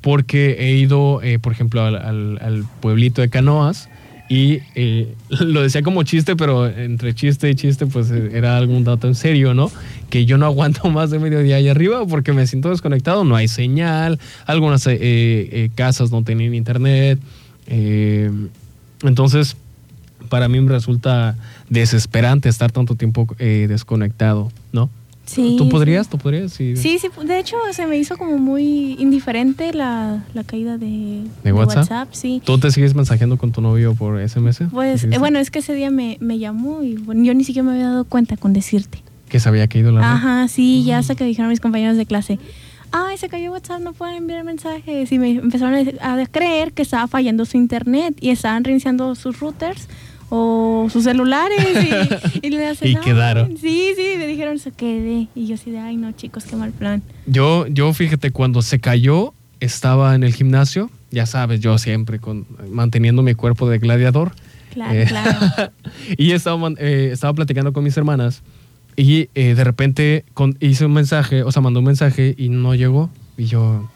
Porque 0.00 0.56
he 0.58 0.76
ido, 0.76 1.20
por 1.42 1.52
ejemplo, 1.52 1.82
al 1.82 2.64
pueblito 2.80 3.20
de 3.20 3.28
Canoas, 3.28 3.88
y 4.28 4.60
eh, 4.74 5.14
lo 5.28 5.62
decía 5.62 5.82
como 5.82 6.02
chiste, 6.02 6.36
pero 6.36 6.66
entre 6.66 7.14
chiste 7.14 7.50
y 7.50 7.54
chiste, 7.54 7.86
pues 7.86 8.10
eh, 8.10 8.30
era 8.32 8.56
algún 8.56 8.84
dato 8.84 9.06
en 9.06 9.14
serio, 9.14 9.54
¿no? 9.54 9.70
Que 10.10 10.24
yo 10.24 10.38
no 10.38 10.46
aguanto 10.54 10.90
más 10.90 11.10
de 11.10 11.18
medio 11.18 11.40
día 11.40 11.56
ahí 11.56 11.68
arriba 11.68 12.06
porque 12.06 12.32
me 12.32 12.46
siento 12.46 12.70
desconectado, 12.70 13.24
no 13.24 13.36
hay 13.36 13.48
señal, 13.48 14.18
algunas 14.46 14.86
eh, 14.86 15.70
casas 15.74 16.10
no 16.10 16.22
tienen 16.22 16.54
internet. 16.54 17.18
entonces, 19.02 19.56
para 20.28 20.48
mí 20.48 20.60
me 20.60 20.72
resulta 20.72 21.36
desesperante 21.68 22.48
estar 22.48 22.72
tanto 22.72 22.94
tiempo 22.94 23.26
desconectado, 23.38 24.50
¿no? 24.72 24.90
¿Tú 25.32 25.68
podrías? 25.68 26.08
¿Tú 26.08 26.18
podrías? 26.18 26.52
Sí. 26.52 26.76
sí, 26.76 26.98
De 27.24 27.38
hecho, 27.38 27.56
se 27.72 27.86
me 27.86 27.96
hizo 27.96 28.16
como 28.16 28.38
muy 28.38 28.96
indiferente 28.98 29.72
la, 29.72 30.22
caída 30.46 30.76
de, 30.78 31.24
WhatsApp? 31.52 32.08
sí. 32.12 32.42
¿Tú 32.44 32.58
te 32.58 32.70
sigues 32.70 32.94
mensajeando 32.94 33.38
con 33.38 33.52
tu 33.52 33.60
novio 33.60 33.94
por 33.94 34.20
SMS? 34.20 34.64
Pues, 34.70 35.04
eh, 35.04 35.18
bueno, 35.18 35.38
es 35.38 35.50
que 35.50 35.60
ese 35.60 35.74
día 35.74 35.90
me, 35.90 36.18
llamó 36.38 36.82
y 36.82 36.96
bueno, 36.96 37.24
yo 37.24 37.34
ni 37.34 37.44
siquiera 37.44 37.66
me 37.66 37.72
había 37.72 37.88
dado 37.88 38.04
cuenta 38.04 38.36
con 38.36 38.52
decirte. 38.52 39.02
Que 39.28 39.40
se 39.40 39.48
había 39.48 39.66
caído 39.66 39.92
la 39.92 40.00
red. 40.00 40.06
Ajá, 40.06 40.48
sí, 40.48 40.84
ya 40.84 40.98
hasta 40.98 41.14
que 41.14 41.24
dijeron 41.24 41.48
mis 41.48 41.60
compañeros 41.60 41.96
de 41.96 42.06
clase, 42.06 42.38
ay, 42.92 43.16
se 43.16 43.28
cayó 43.28 43.52
WhatsApp, 43.52 43.80
no 43.80 43.92
pueden 43.92 44.16
enviar 44.16 44.44
mensajes. 44.44 45.10
Y 45.10 45.18
me 45.18 45.30
empezaron 45.30 45.74
a 46.00 46.26
creer 46.26 46.72
que 46.72 46.82
estaba 46.82 47.08
fallando 47.08 47.44
su 47.44 47.56
internet 47.56 48.16
y 48.20 48.30
estaban 48.30 48.62
reiniciando 48.62 49.14
sus 49.14 49.40
routers 49.40 49.88
o 50.36 50.88
sus 50.90 51.04
celulares 51.04 51.60
y, 52.42 52.50
le 52.50 52.66
hacen, 52.66 52.88
y 52.88 52.96
quedaron. 52.96 53.56
Sí, 53.56 53.92
sí, 53.96 54.14
me 54.18 54.26
dijeron 54.26 54.58
se 54.58 54.72
quede 54.72 55.28
y 55.34 55.46
yo 55.46 55.54
así 55.54 55.70
de, 55.70 55.78
ay 55.78 55.96
no 55.96 56.10
chicos, 56.12 56.44
qué 56.44 56.56
mal 56.56 56.72
plan. 56.72 57.02
Yo, 57.26 57.66
yo 57.68 57.92
fíjate, 57.92 58.32
cuando 58.32 58.60
se 58.62 58.80
cayó 58.80 59.32
estaba 59.60 60.14
en 60.14 60.24
el 60.24 60.34
gimnasio, 60.34 60.90
ya 61.12 61.26
sabes, 61.26 61.60
yo 61.60 61.78
siempre 61.78 62.18
con, 62.18 62.46
manteniendo 62.68 63.22
mi 63.22 63.34
cuerpo 63.34 63.68
de 63.68 63.78
gladiador. 63.78 64.32
Claro, 64.72 64.92
eh, 64.92 65.06
claro. 65.06 65.38
y 66.18 66.32
estaba, 66.32 66.68
eh, 66.78 67.10
estaba 67.12 67.32
platicando 67.32 67.72
con 67.72 67.84
mis 67.84 67.96
hermanas 67.96 68.42
y 68.96 69.28
eh, 69.36 69.54
de 69.54 69.62
repente 69.62 70.24
hice 70.58 70.86
un 70.86 70.92
mensaje, 70.92 71.44
o 71.44 71.52
sea, 71.52 71.62
mandó 71.62 71.78
un 71.78 71.86
mensaje 71.86 72.34
y 72.36 72.48
no 72.48 72.74
llegó. 72.74 73.08
Y 73.36 73.44
yo, 73.44 73.88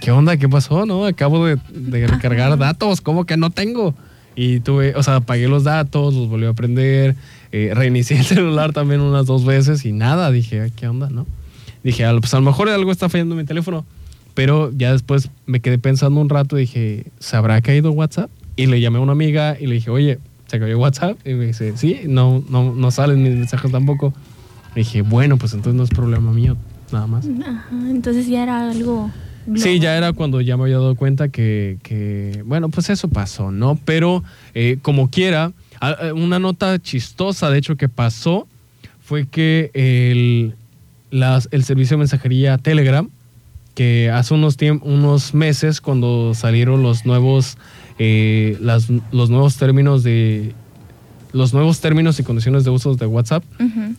¿qué 0.00 0.12
onda? 0.12 0.36
¿Qué 0.36 0.48
pasó? 0.48 0.86
No, 0.86 1.06
acabo 1.06 1.44
de, 1.44 1.58
de 1.72 2.06
recargar 2.06 2.56
datos, 2.56 3.00
¿cómo 3.00 3.26
que 3.26 3.36
no 3.36 3.50
tengo? 3.50 3.96
Y 4.34 4.60
tuve, 4.60 4.94
o 4.94 5.02
sea, 5.02 5.16
apagué 5.16 5.48
los 5.48 5.64
datos, 5.64 6.14
los 6.14 6.28
volví 6.28 6.46
a 6.46 6.50
aprender. 6.50 7.16
Eh, 7.52 7.72
reinicié 7.74 8.18
el 8.18 8.24
celular 8.24 8.72
también 8.72 9.00
unas 9.00 9.26
dos 9.26 9.44
veces 9.44 9.84
y 9.84 9.92
nada, 9.92 10.30
dije, 10.30 10.72
¿qué 10.76 10.88
onda, 10.88 11.10
no? 11.10 11.26
Dije, 11.82 12.04
pues 12.20 12.32
a 12.32 12.38
lo 12.38 12.44
mejor 12.44 12.68
algo 12.68 12.92
está 12.92 13.08
fallando 13.08 13.34
en 13.34 13.40
mi 13.40 13.46
teléfono. 13.46 13.84
Pero 14.34 14.72
ya 14.72 14.92
después 14.92 15.30
me 15.46 15.60
quedé 15.60 15.78
pensando 15.78 16.20
un 16.20 16.28
rato 16.28 16.56
y 16.56 16.62
dije, 16.62 17.06
¿se 17.18 17.36
habrá 17.36 17.60
caído 17.60 17.92
WhatsApp? 17.92 18.30
Y 18.56 18.66
le 18.66 18.80
llamé 18.80 18.98
a 18.98 19.00
una 19.00 19.12
amiga 19.12 19.56
y 19.60 19.66
le 19.66 19.74
dije, 19.74 19.90
oye, 19.90 20.18
¿se 20.46 20.58
cayó 20.58 20.78
WhatsApp? 20.78 21.18
Y 21.26 21.34
me 21.34 21.46
dice, 21.46 21.76
sí, 21.76 22.00
no, 22.06 22.42
no, 22.48 22.74
no 22.74 22.90
salen 22.90 23.22
mis 23.22 23.34
mensajes 23.34 23.70
tampoco. 23.70 24.14
Y 24.74 24.80
dije, 24.80 25.02
bueno, 25.02 25.36
pues 25.36 25.52
entonces 25.52 25.76
no 25.76 25.84
es 25.84 25.90
problema 25.90 26.32
mío, 26.32 26.56
nada 26.92 27.06
más. 27.06 27.26
Ajá, 27.26 27.68
entonces 27.90 28.26
ya 28.26 28.42
era 28.42 28.70
algo... 28.70 29.10
Sí, 29.56 29.80
ya 29.80 29.96
era 29.96 30.12
cuando 30.12 30.40
ya 30.40 30.56
me 30.56 30.64
había 30.64 30.76
dado 30.76 30.94
cuenta 30.94 31.28
que, 31.28 31.78
que 31.82 32.42
bueno, 32.46 32.68
pues 32.68 32.90
eso 32.90 33.08
pasó, 33.08 33.50
¿no? 33.50 33.78
Pero 33.84 34.22
eh, 34.54 34.78
como 34.82 35.10
quiera, 35.10 35.52
una 36.14 36.38
nota 36.38 36.78
chistosa, 36.78 37.50
de 37.50 37.58
hecho, 37.58 37.76
que 37.76 37.88
pasó 37.88 38.46
fue 39.00 39.26
que 39.26 39.70
el, 39.74 40.54
las, 41.10 41.48
el 41.50 41.64
servicio 41.64 41.96
de 41.96 42.00
mensajería 42.00 42.56
Telegram, 42.58 43.08
que 43.74 44.10
hace 44.10 44.34
unos, 44.34 44.56
unos 44.82 45.34
meses, 45.34 45.80
cuando 45.80 46.34
salieron 46.34 46.82
los 46.82 47.04
nuevos, 47.04 47.58
eh, 47.98 48.56
las, 48.60 48.88
los 49.10 49.30
nuevos 49.30 49.56
términos 49.56 50.02
de 50.02 50.54
los 51.32 51.54
nuevos 51.54 51.80
términos 51.80 52.18
y 52.20 52.22
condiciones 52.22 52.64
de 52.64 52.70
uso 52.70 52.94
de 52.94 53.06
WhatsApp, 53.06 53.42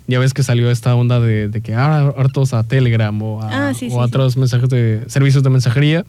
ya 0.08 0.20
ves 0.20 0.34
que 0.34 0.44
salió 0.44 0.70
esta 0.70 0.96
onda 0.96 1.20
de, 1.20 1.50
que 1.63 1.74
ahora 1.74 2.13
hartos 2.18 2.54
a 2.54 2.63
Telegram 2.63 3.20
o 3.22 3.42
a, 3.42 3.70
ah, 3.70 3.74
otros 3.92 4.38
mensajes 4.38 4.70
de 4.70 5.04
servicios 5.08 5.44
de 5.44 5.50
mensajería. 5.50 6.06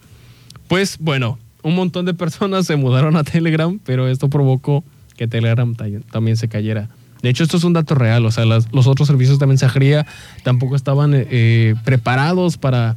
Pues 0.69 0.99
bueno, 0.99 1.38
un 1.62 1.75
montón 1.75 2.04
de 2.04 2.14
personas 2.14 2.66
se 2.66 2.76
mudaron 2.76 3.16
a 3.16 3.25
Telegram, 3.25 3.78
pero 3.85 4.09
esto 4.09 4.28
provocó 4.28 4.85
que 5.16 5.26
Telegram 5.26 5.75
también 6.11 6.37
se 6.37 6.49
cayera. 6.49 6.88
De 7.23 7.31
hecho, 7.31 7.43
esto 7.43 7.57
es 7.57 7.64
un 7.64 7.73
dato 7.73 7.95
real, 7.95 8.26
o 8.26 8.31
sea, 8.31 8.45
los 8.45 8.87
otros 8.87 9.09
servicios 9.09 9.38
de 9.38 9.47
mensajería 9.47 10.07
tampoco 10.43 10.76
estaban 10.76 11.14
eh, 11.14 11.26
eh, 11.31 11.75
preparados 11.83 12.59
para... 12.59 12.97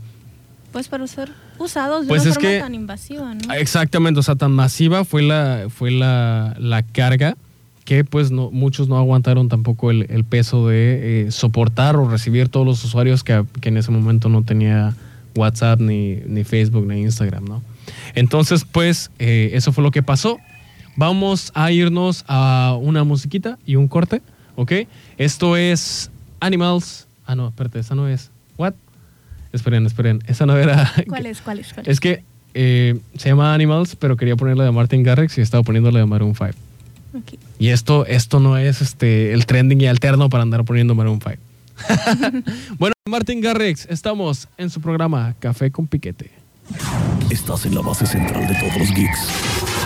Pues 0.74 0.90
para 0.90 1.08
ser 1.08 1.32
usados 1.60 2.02
de 2.02 2.08
pues 2.10 2.24
una 2.24 2.32
es 2.32 2.36
forma 2.36 2.50
que, 2.50 2.60
tan 2.60 2.76
invasiva, 2.76 3.34
¿no? 3.34 3.54
Exactamente, 3.54 4.20
o 4.20 4.24
sea, 4.24 4.36
tan 4.36 4.52
masiva 4.52 5.06
fue 5.06 5.22
la, 5.22 5.68
fue 5.70 5.92
la, 5.92 6.58
la 6.60 6.84
carga 6.84 7.38
que 7.88 8.04
pues 8.04 8.32
no, 8.32 8.52
muchos 8.52 8.90
no 8.90 8.98
aguantaron 8.98 9.48
tampoco 9.48 9.92
el, 9.92 10.08
el 10.10 10.26
peso 10.26 10.68
de 10.68 11.28
eh, 11.28 11.32
soportar 11.32 11.96
o 11.96 12.10
recibir 12.10 12.50
todos 12.50 12.66
los 12.66 12.84
usuarios 12.84 13.24
que, 13.24 13.46
que, 13.62 13.70
en 13.70 13.78
ese 13.78 13.92
momento 13.92 14.28
no 14.28 14.44
tenía 14.44 14.94
WhatsApp, 15.38 15.80
ni, 15.80 16.16
ni 16.26 16.44
Facebook, 16.44 16.86
ni 16.86 17.00
Instagram, 17.00 17.46
¿no? 17.46 17.64
Entonces, 18.14 18.66
pues, 18.70 19.10
eh, 19.20 19.52
eso 19.54 19.72
fue 19.72 19.86
lo 19.86 19.92
que 19.92 20.04
pasó. 20.04 20.38
Vamos 20.98 21.54
a 21.56 21.72
irnos 21.72 22.26
a 22.28 22.78
una 22.78 23.06
musiquita 23.06 23.58
y 23.66 23.78
un 23.78 23.88
corte, 23.88 24.22
¿ok? 24.58 24.74
Esto 25.18 25.56
es 25.56 26.12
Animals. 26.42 27.08
Ah, 27.26 27.36
no, 27.36 27.48
espérate, 27.48 27.80
esa 27.80 27.96
no 27.96 28.10
es. 28.10 28.32
¿What? 28.58 28.74
Esperen, 29.54 29.86
esperen. 29.86 30.22
Esa 30.28 30.46
no 30.46 30.58
era. 30.58 30.92
¿Cuál 31.08 31.26
es? 31.26 31.40
¿Cuál 31.40 31.60
es? 31.60 31.74
es? 31.86 32.02
que 32.02 32.26
eh, 32.54 33.00
se 33.16 33.30
llama 33.30 33.54
Animals, 33.54 33.96
pero 33.96 34.18
quería 34.18 34.36
ponerla 34.36 34.66
de 34.66 34.72
Martin 34.72 35.04
Garrix 35.04 35.38
y 35.38 35.42
estaba 35.42 35.64
poniéndole 35.64 36.00
de 36.00 36.06
Maroon 36.06 36.36
5. 36.36 36.67
Y 37.60 37.70
esto, 37.70 38.06
esto 38.06 38.40
no 38.40 38.58
es 38.58 38.82
este, 38.82 39.34
el 39.34 39.46
trending 39.46 39.82
y 39.82 39.88
alterno 39.88 40.30
para 40.30 40.44
andar 40.44 40.64
poniendo 40.66 40.96
Maroon 40.96 41.20
5. 41.22 41.36
bueno, 42.80 42.94
Martin 43.08 43.42
Garrix, 43.42 43.86
estamos 43.90 44.48
en 44.58 44.70
su 44.70 44.82
programa 44.82 45.36
Café 45.40 45.72
con 45.72 45.88
Piquete. 45.88 46.32
Estás 47.30 47.66
en 47.66 47.76
la 47.76 47.82
base 47.82 48.06
central 48.06 48.48
de 48.48 48.56
todos 48.56 48.78
los 48.78 48.90
geeks. 48.92 49.30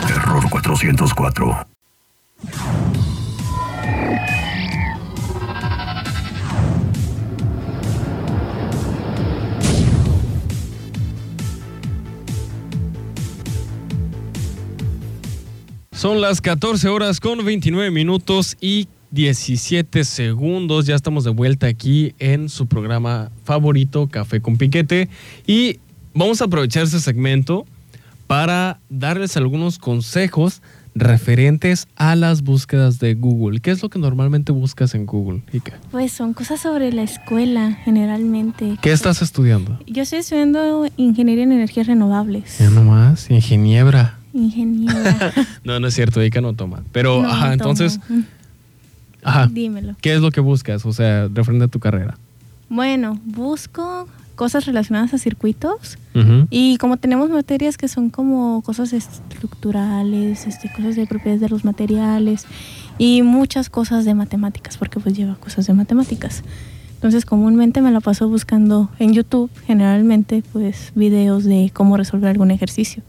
Error 0.10 0.50
404. 0.50 1.68
Son 16.02 16.20
las 16.20 16.42
14 16.42 16.90
horas 16.90 17.20
con 17.20 17.46
29 17.46 17.92
minutos 17.92 18.58
y 18.60 18.88
17 19.12 20.04
segundos. 20.04 20.88
Ya 20.88 20.96
estamos 20.96 21.26
de 21.26 21.30
vuelta 21.30 21.68
aquí 21.68 22.16
en 22.18 22.50
su 22.50 22.66
programa 22.66 23.30
favorito, 23.44 24.08
Café 24.08 24.42
con 24.42 24.58
Piquete. 24.58 25.10
Y 25.46 25.80
vamos 26.16 26.42
a 26.42 26.46
aprovechar 26.46 26.86
este 26.86 27.00
segmento 27.00 27.68
para 28.26 28.80
darles 28.90 29.38
algunos 29.38 29.78
consejos 29.78 30.64
referentes 30.96 31.88
a 31.96 32.16
las 32.16 32.42
búsquedas 32.42 32.98
de 32.98 33.14
Google. 33.14 33.60
¿Qué 33.60 33.70
es 33.70 33.84
lo 33.84 33.90
que 33.90 34.00
normalmente 34.00 34.52
buscas 34.52 34.96
en 34.96 35.06
Google, 35.06 35.44
Pues 35.92 36.12
son 36.14 36.34
cosas 36.34 36.62
sobre 36.62 36.92
la 36.92 37.04
escuela, 37.04 37.78
generalmente. 37.86 38.76
¿Qué 38.82 38.92
estás 38.92 39.22
estudiando? 39.22 39.80
Yo 39.86 40.02
estoy 40.02 40.18
estudiando 40.18 40.88
Ingeniería 40.98 41.44
en 41.44 41.52
Energías 41.52 41.86
Renovables. 41.86 42.58
Ya 42.58 42.72
nomás, 42.72 43.30
ingeniera. 43.30 44.18
Ingeniera. 44.34 45.34
no, 45.64 45.80
no 45.80 45.88
es 45.88 45.94
cierto, 45.94 46.24
Ica 46.24 46.42
no 46.42 46.54
toma. 46.54 46.84
Pero, 46.92 47.26
ajá, 47.26 47.54
entonces... 47.54 48.00
Ajá. 49.24 49.48
Dímelo. 49.52 49.96
¿Qué 50.02 50.16
es 50.16 50.22
lo 50.22 50.32
que 50.32 50.42
buscas? 50.42 50.86
O 50.86 50.94
sea, 50.94 51.28
referente 51.32 51.66
a 51.66 51.68
tu 51.68 51.80
carrera. 51.80 52.18
Bueno, 52.70 53.20
busco 53.26 54.08
cosas 54.36 54.66
relacionadas 54.66 55.14
a 55.14 55.20
circuitos 55.20 56.00
y 56.50 56.78
como 56.78 56.98
tenemos 56.98 57.30
materias 57.30 57.78
que 57.78 57.88
son 57.88 58.10
como 58.10 58.64
cosas 58.64 58.92
estructurales, 58.92 60.48
este, 60.48 60.72
cosas 60.72 60.96
de 60.96 61.06
propiedades 61.06 61.42
de 61.42 61.50
los 61.50 61.64
materiales 61.64 62.48
y 62.98 63.22
muchas 63.22 63.70
cosas 63.70 64.04
de 64.04 64.16
matemáticas, 64.16 64.78
porque 64.78 65.00
pues 65.00 65.16
lleva 65.16 65.36
cosas 65.36 65.68
de 65.68 65.74
matemáticas. 65.74 66.44
Entonces 66.96 67.26
comúnmente 67.26 67.82
me 67.82 67.92
la 67.92 68.00
paso 68.00 68.30
buscando 68.30 68.90
en 68.98 69.14
YouTube, 69.14 69.52
generalmente 69.68 70.44
pues 70.52 70.92
videos 70.96 71.44
de 71.44 71.70
cómo 71.72 71.96
resolver 71.98 72.30
algún 72.30 72.50
ejercicio. 72.50 73.04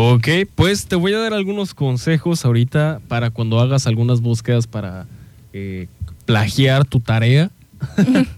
Ok, 0.00 0.28
pues 0.54 0.86
te 0.86 0.94
voy 0.94 1.12
a 1.12 1.18
dar 1.18 1.34
algunos 1.34 1.74
consejos 1.74 2.44
ahorita 2.44 3.00
para 3.08 3.30
cuando 3.30 3.58
hagas 3.58 3.88
algunas 3.88 4.20
búsquedas 4.20 4.68
para 4.68 5.06
eh, 5.52 5.88
plagiar 6.24 6.84
tu 6.84 7.00
tarea. 7.00 7.50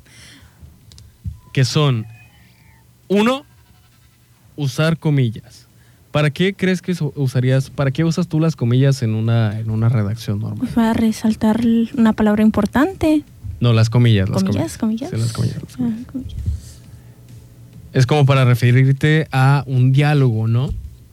que 1.52 1.66
son 1.66 2.06
uno, 3.08 3.44
usar 4.56 4.96
comillas. 4.96 5.66
¿Para 6.12 6.30
qué 6.30 6.54
crees 6.54 6.80
que 6.80 6.96
usarías, 7.14 7.68
para 7.68 7.90
qué 7.90 8.04
usas 8.04 8.26
tú 8.26 8.40
las 8.40 8.56
comillas 8.56 9.02
en 9.02 9.14
una, 9.14 9.60
en 9.60 9.68
una 9.68 9.90
redacción 9.90 10.40
normal? 10.40 10.66
Para 10.74 10.94
resaltar 10.94 11.60
una 11.94 12.14
palabra 12.14 12.42
importante. 12.42 13.22
No, 13.60 13.74
las 13.74 13.90
comillas. 13.90 14.30
Las 14.30 14.44
comillas, 14.44 14.78
comillas. 14.78 15.10
Sí, 15.10 15.16
las 15.18 15.34
comillas, 15.34 15.58
ah, 15.78 15.90
comillas. 16.10 16.40
Es 17.92 18.06
como 18.06 18.24
para 18.24 18.46
referirte 18.46 19.28
a 19.30 19.62
un 19.66 19.92
diálogo, 19.92 20.48
¿no? 20.48 20.70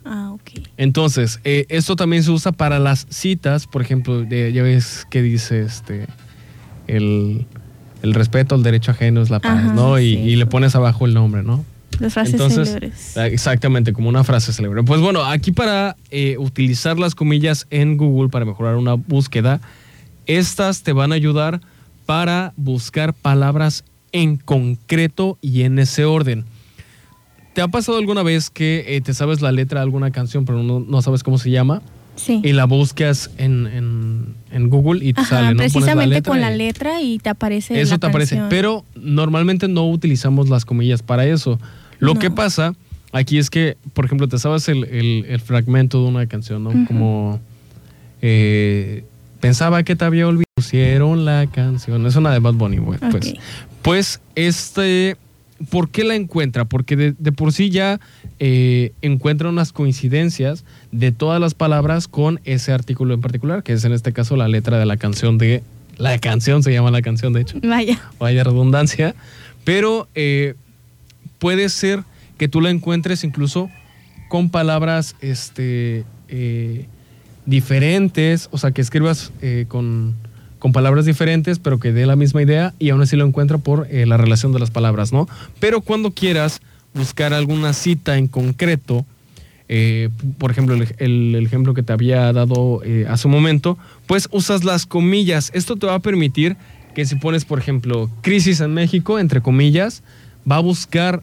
Ah, 0.10 0.32
ok. 0.34 0.66
Entonces, 0.78 1.40
eh, 1.44 1.66
esto 1.70 1.96
también 1.96 2.24
se 2.24 2.32
usa 2.32 2.52
para 2.52 2.80
las 2.80 3.06
citas, 3.10 3.68
por 3.68 3.82
ejemplo, 3.82 4.24
ya 4.24 4.64
ves 4.64 5.06
que 5.10 5.22
dice 5.22 5.62
este, 5.62 6.08
el, 6.88 7.46
respeto 8.02 8.56
al 8.56 8.64
derecho 8.64 8.92
ajeno 8.92 9.22
es 9.22 9.30
la 9.30 9.40
paz, 9.40 9.74
¿no? 9.74 10.00
y, 10.00 10.36
le 10.36 10.46
pones 10.46 10.76
abajo 10.76 11.06
el 11.06 11.14
nombre, 11.14 11.44
¿no? 11.44 11.66
Las 12.00 12.14
frases 12.14 12.34
Entonces, 12.34 13.18
ah, 13.18 13.28
Exactamente, 13.28 13.92
como 13.92 14.10
una 14.10 14.24
frase 14.24 14.54
célebre. 14.54 14.84
Pues 14.84 15.02
bueno, 15.02 15.26
aquí 15.26 15.52
para 15.52 15.96
eh, 16.12 16.36
utilizar 16.38 17.00
las 17.00 17.16
comillas 17.16 17.66
en 17.70 17.98
Google 17.98 18.30
para 18.30 18.46
mejorar 18.46 18.76
una 18.76 18.94
búsqueda, 18.94 19.62
estas 20.26 20.84
te 20.84 20.94
van 20.94 21.12
a 21.12 21.16
ayudar 21.16 21.62
para 22.06 22.54
buscar 22.56 23.14
palabras 23.14 23.84
en 24.12 24.38
concreto 24.38 25.38
y 25.42 25.64
en 25.64 25.80
ese 25.80 26.06
orden. 26.06 26.46
¿Te 27.58 27.64
ha 27.64 27.68
pasado 27.68 27.98
alguna 27.98 28.22
vez 28.22 28.52
que 28.52 28.86
eh, 28.88 29.02
te 29.02 29.16
sabes 29.16 29.42
la 29.42 29.52
letra 29.52 29.80
de 29.80 29.86
alguna 29.86 30.12
canción, 30.12 30.46
pero 30.46 30.62
no, 30.62 31.02
sabes 31.02 31.24
cómo 31.24 31.40
se 31.40 31.50
llama? 31.50 31.82
Sí. 32.16 32.40
Y 32.44 32.54
la 32.54 32.66
buscas 32.66 33.32
en, 33.40 34.36
Google 34.70 35.04
y 35.04 35.14
te 35.14 35.26
sale, 35.26 35.56
¿no? 35.56 35.58
Precisamente 35.58 36.22
con 36.22 36.40
la 36.40 36.52
letra 36.52 37.02
y 37.02 37.18
te 37.18 37.30
aparece. 37.30 37.82
Eso 37.82 37.98
te 37.98 38.06
aparece. 38.06 38.40
Pero 38.48 38.86
normalmente 38.94 39.68
no 39.68 39.90
utilizamos 39.90 40.50
las 40.50 40.66
comillas 40.66 41.02
para 41.02 41.26
eso. 41.26 41.60
Lo 41.98 42.14
que 42.14 42.30
pasa 42.30 42.76
aquí 43.12 43.40
es 43.40 43.50
que, 43.50 43.76
por 43.94 44.06
ejemplo, 44.06 44.28
te 44.28 44.38
sabes 44.38 44.70
el, 44.70 45.42
fragmento 45.44 46.04
de 46.04 46.10
una 46.10 46.28
canción, 46.28 46.64
¿no? 46.64 46.86
Como 46.86 47.40
eh, 48.22 49.04
pensaba 49.40 49.82
que 49.82 49.96
te 49.96 50.06
había 50.06 50.28
olvidado. 50.28 50.46
Pusieron 50.54 51.26
la 51.26 51.48
canción. 51.52 52.06
Es 52.06 52.16
una 52.16 52.32
de 52.34 52.38
Bad 52.38 52.54
Bunny, 52.54 52.80
pues. 52.82 53.00
Pues 53.82 54.22
este. 54.36 55.18
¿Por 55.70 55.90
qué 55.90 56.04
la 56.04 56.16
encuentra? 56.16 56.66
Porque 56.66 56.96
de, 56.96 57.32
por 57.32 57.52
sí 57.52 57.70
ya 57.70 58.00
eh, 58.40 58.94
encuentra 59.02 59.50
unas 59.50 59.72
coincidencias 59.72 60.64
de 60.92 61.12
todas 61.12 61.42
las 61.42 61.54
palabras 61.54 62.08
con 62.08 62.40
ese 62.44 62.72
artículo 62.72 63.14
en 63.14 63.22
particular, 63.22 63.64
que 63.64 63.74
es 63.74 63.84
en 63.84 63.94
este 63.94 64.14
caso 64.14 64.36
la 64.36 64.48
letra 64.48 64.78
de 64.78 64.86
la 64.86 64.98
canción 64.98 65.38
de. 65.38 65.64
La 65.98 66.20
canción 66.20 66.62
se 66.62 66.72
llama 66.72 66.92
la 66.92 67.02
canción, 67.02 67.34
de 67.34 67.42
hecho. 67.42 67.60
Vaya. 67.64 68.00
Vaya 68.20 68.44
redundancia. 68.44 69.16
Pero 69.64 70.08
eh, 70.14 70.54
puede 71.40 71.70
ser 71.70 72.04
que 72.38 72.48
tú 72.48 72.62
la 72.62 72.70
encuentres 72.70 73.24
incluso 73.24 73.70
con 74.30 74.50
palabras 74.50 75.16
este, 75.22 76.06
eh, 76.28 76.86
diferentes, 77.46 78.50
o 78.52 78.58
sea, 78.58 78.72
que 78.72 78.82
escribas 78.82 79.32
eh, 79.42 79.66
con, 79.68 80.16
con 80.60 80.72
palabras 80.72 81.06
diferentes, 81.06 81.60
pero 81.60 81.80
que 81.80 81.92
dé 81.92 82.06
la 82.06 82.16
misma 82.16 82.42
idea 82.42 82.74
y 82.80 82.90
aún 82.90 83.02
así 83.02 83.16
lo 83.16 83.26
encuentra 83.26 83.58
por 83.58 83.88
eh, 83.90 84.06
la 84.06 84.18
relación 84.18 84.54
de 84.54 84.60
las 84.60 84.72
palabras, 84.72 85.14
¿no? 85.14 85.28
Pero 85.60 85.82
cuando 85.82 86.12
quieras 86.12 86.62
buscar 86.94 87.34
alguna 87.34 87.74
cita 87.74 88.18
en 88.18 88.28
concreto, 88.28 89.06
eh, 89.70 90.10
por 90.38 90.52
ejemplo, 90.52 90.76
el, 90.76 91.36
ejemplo 91.46 91.74
que 91.74 91.84
te 91.84 91.94
había 91.94 92.32
dado 92.32 92.82
eh, 92.84 93.06
hace 93.10 93.28
un 93.28 93.34
momento, 93.34 93.78
pues 94.06 94.28
usas 94.32 94.64
las 94.64 94.86
comillas. 94.86 95.52
Esto 95.54 95.76
te 95.76 95.88
va 95.88 95.96
a 95.96 96.00
permitir 96.00 96.56
que 96.96 97.06
si 97.06 97.16
pones, 97.16 97.46
por 97.46 97.60
ejemplo, 97.60 98.10
crisis 98.22 98.62
en 98.62 98.74
México, 98.74 99.20
entre 99.20 99.42
comillas, 99.42 100.04
va 100.50 100.56
a 100.56 100.62
buscar 100.62 101.22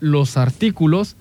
los 0.00 0.36
artículos 0.36 1.16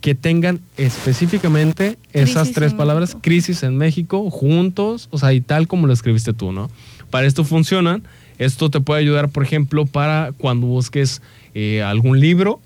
que 0.00 0.14
tengan 0.14 0.60
específicamente 0.76 1.98
esas 2.12 2.52
tres 2.52 2.74
palabras, 2.74 3.16
crisis 3.20 3.62
en 3.62 3.76
México, 3.76 4.30
juntos, 4.30 5.08
o 5.10 5.18
sea, 5.18 5.32
y 5.32 5.40
tal 5.40 5.66
como 5.66 5.86
lo 5.86 5.92
escribiste 5.92 6.32
tú, 6.32 6.52
¿no? 6.52 6.70
Para 7.10 7.26
esto 7.26 7.44
funcionan. 7.44 8.02
Esto 8.38 8.70
te 8.70 8.80
puede 8.80 9.00
ayudar, 9.00 9.30
por 9.30 9.42
ejemplo, 9.42 9.84
para 9.84 10.30
cuando 10.38 10.68
busques 10.68 11.22
eh, 11.54 11.82
algún 11.82 12.20
libro 12.20 12.60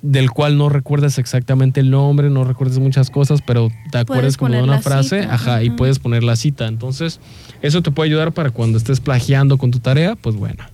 del 0.00 0.30
cual 0.30 0.58
no 0.58 0.68
recuerdas 0.68 1.18
exactamente 1.18 1.80
el 1.80 1.90
nombre, 1.90 2.28
no 2.28 2.44
recuerdas 2.44 2.78
muchas 2.78 3.08
cosas, 3.08 3.40
pero 3.40 3.70
te 3.90 3.98
acuerdas 3.98 4.36
como 4.36 4.52
de 4.52 4.62
una 4.62 4.80
frase, 4.80 5.20
ajá, 5.20 5.62
y 5.62 5.70
puedes 5.70 5.98
poner 5.98 6.22
la 6.22 6.36
cita. 6.36 6.66
Entonces, 6.66 7.20
eso 7.62 7.82
te 7.82 7.90
puede 7.90 8.10
ayudar 8.10 8.32
para 8.32 8.50
cuando 8.50 8.76
estés 8.76 9.00
plagiando 9.00 9.56
con 9.56 9.70
tu 9.70 9.80
tarea, 9.80 10.14
pues 10.14 10.36
bueno. 10.36 10.64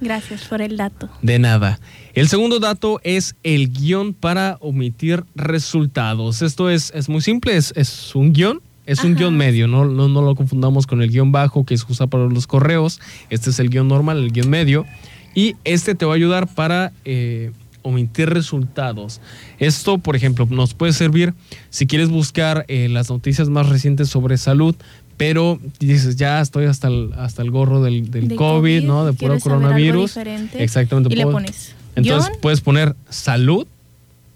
Gracias 0.00 0.44
por 0.44 0.62
el 0.62 0.76
dato. 0.76 1.08
De 1.22 1.38
nada. 1.38 1.80
El 2.14 2.28
segundo 2.28 2.58
dato 2.58 3.00
es 3.02 3.36
el 3.42 3.72
guion 3.72 4.14
para 4.14 4.58
omitir 4.60 5.24
resultados. 5.34 6.42
Esto 6.42 6.70
es, 6.70 6.92
es 6.94 7.08
muy 7.08 7.20
simple, 7.20 7.56
es, 7.56 7.72
es 7.76 8.14
un 8.14 8.32
guion. 8.32 8.60
Es 8.86 9.02
un 9.02 9.16
guion 9.16 9.36
medio, 9.36 9.66
no, 9.66 9.84
no, 9.84 10.06
no, 10.06 10.22
lo 10.22 10.36
confundamos 10.36 10.86
con 10.86 11.02
el 11.02 11.10
guion 11.10 11.32
bajo 11.32 11.66
que 11.66 11.76
se 11.76 11.84
usa 11.88 12.06
para 12.06 12.26
los 12.26 12.46
correos. 12.46 13.00
Este 13.30 13.50
es 13.50 13.58
el 13.58 13.68
guion 13.68 13.88
normal, 13.88 14.18
el 14.18 14.30
guion 14.30 14.48
medio. 14.48 14.86
Y 15.34 15.56
este 15.64 15.96
te 15.96 16.06
va 16.06 16.12
a 16.12 16.14
ayudar 16.14 16.46
para 16.46 16.92
eh, 17.04 17.50
omitir 17.86 18.30
resultados. 18.30 19.20
Esto, 19.58 19.98
por 19.98 20.16
ejemplo, 20.16 20.46
nos 20.50 20.74
puede 20.74 20.92
servir 20.92 21.34
si 21.70 21.86
quieres 21.86 22.10
buscar 22.10 22.64
eh, 22.68 22.88
las 22.88 23.10
noticias 23.10 23.48
más 23.48 23.68
recientes 23.68 24.08
sobre 24.08 24.38
salud, 24.38 24.74
pero 25.16 25.58
dices, 25.80 26.16
ya 26.16 26.40
estoy 26.40 26.66
hasta 26.66 26.88
el, 26.88 27.12
hasta 27.16 27.42
el 27.42 27.50
gorro 27.50 27.82
del, 27.82 28.10
del 28.10 28.34
COVID, 28.34 28.82
¿no? 28.82 29.04
De 29.06 29.12
puro 29.12 29.38
coronavirus. 29.40 30.16
Exactamente. 30.54 31.12
Y 31.12 31.16
le 31.16 31.26
pones. 31.26 31.74
Entonces 31.94 32.30
puedes 32.42 32.60
poner 32.60 32.94
salud, 33.08 33.66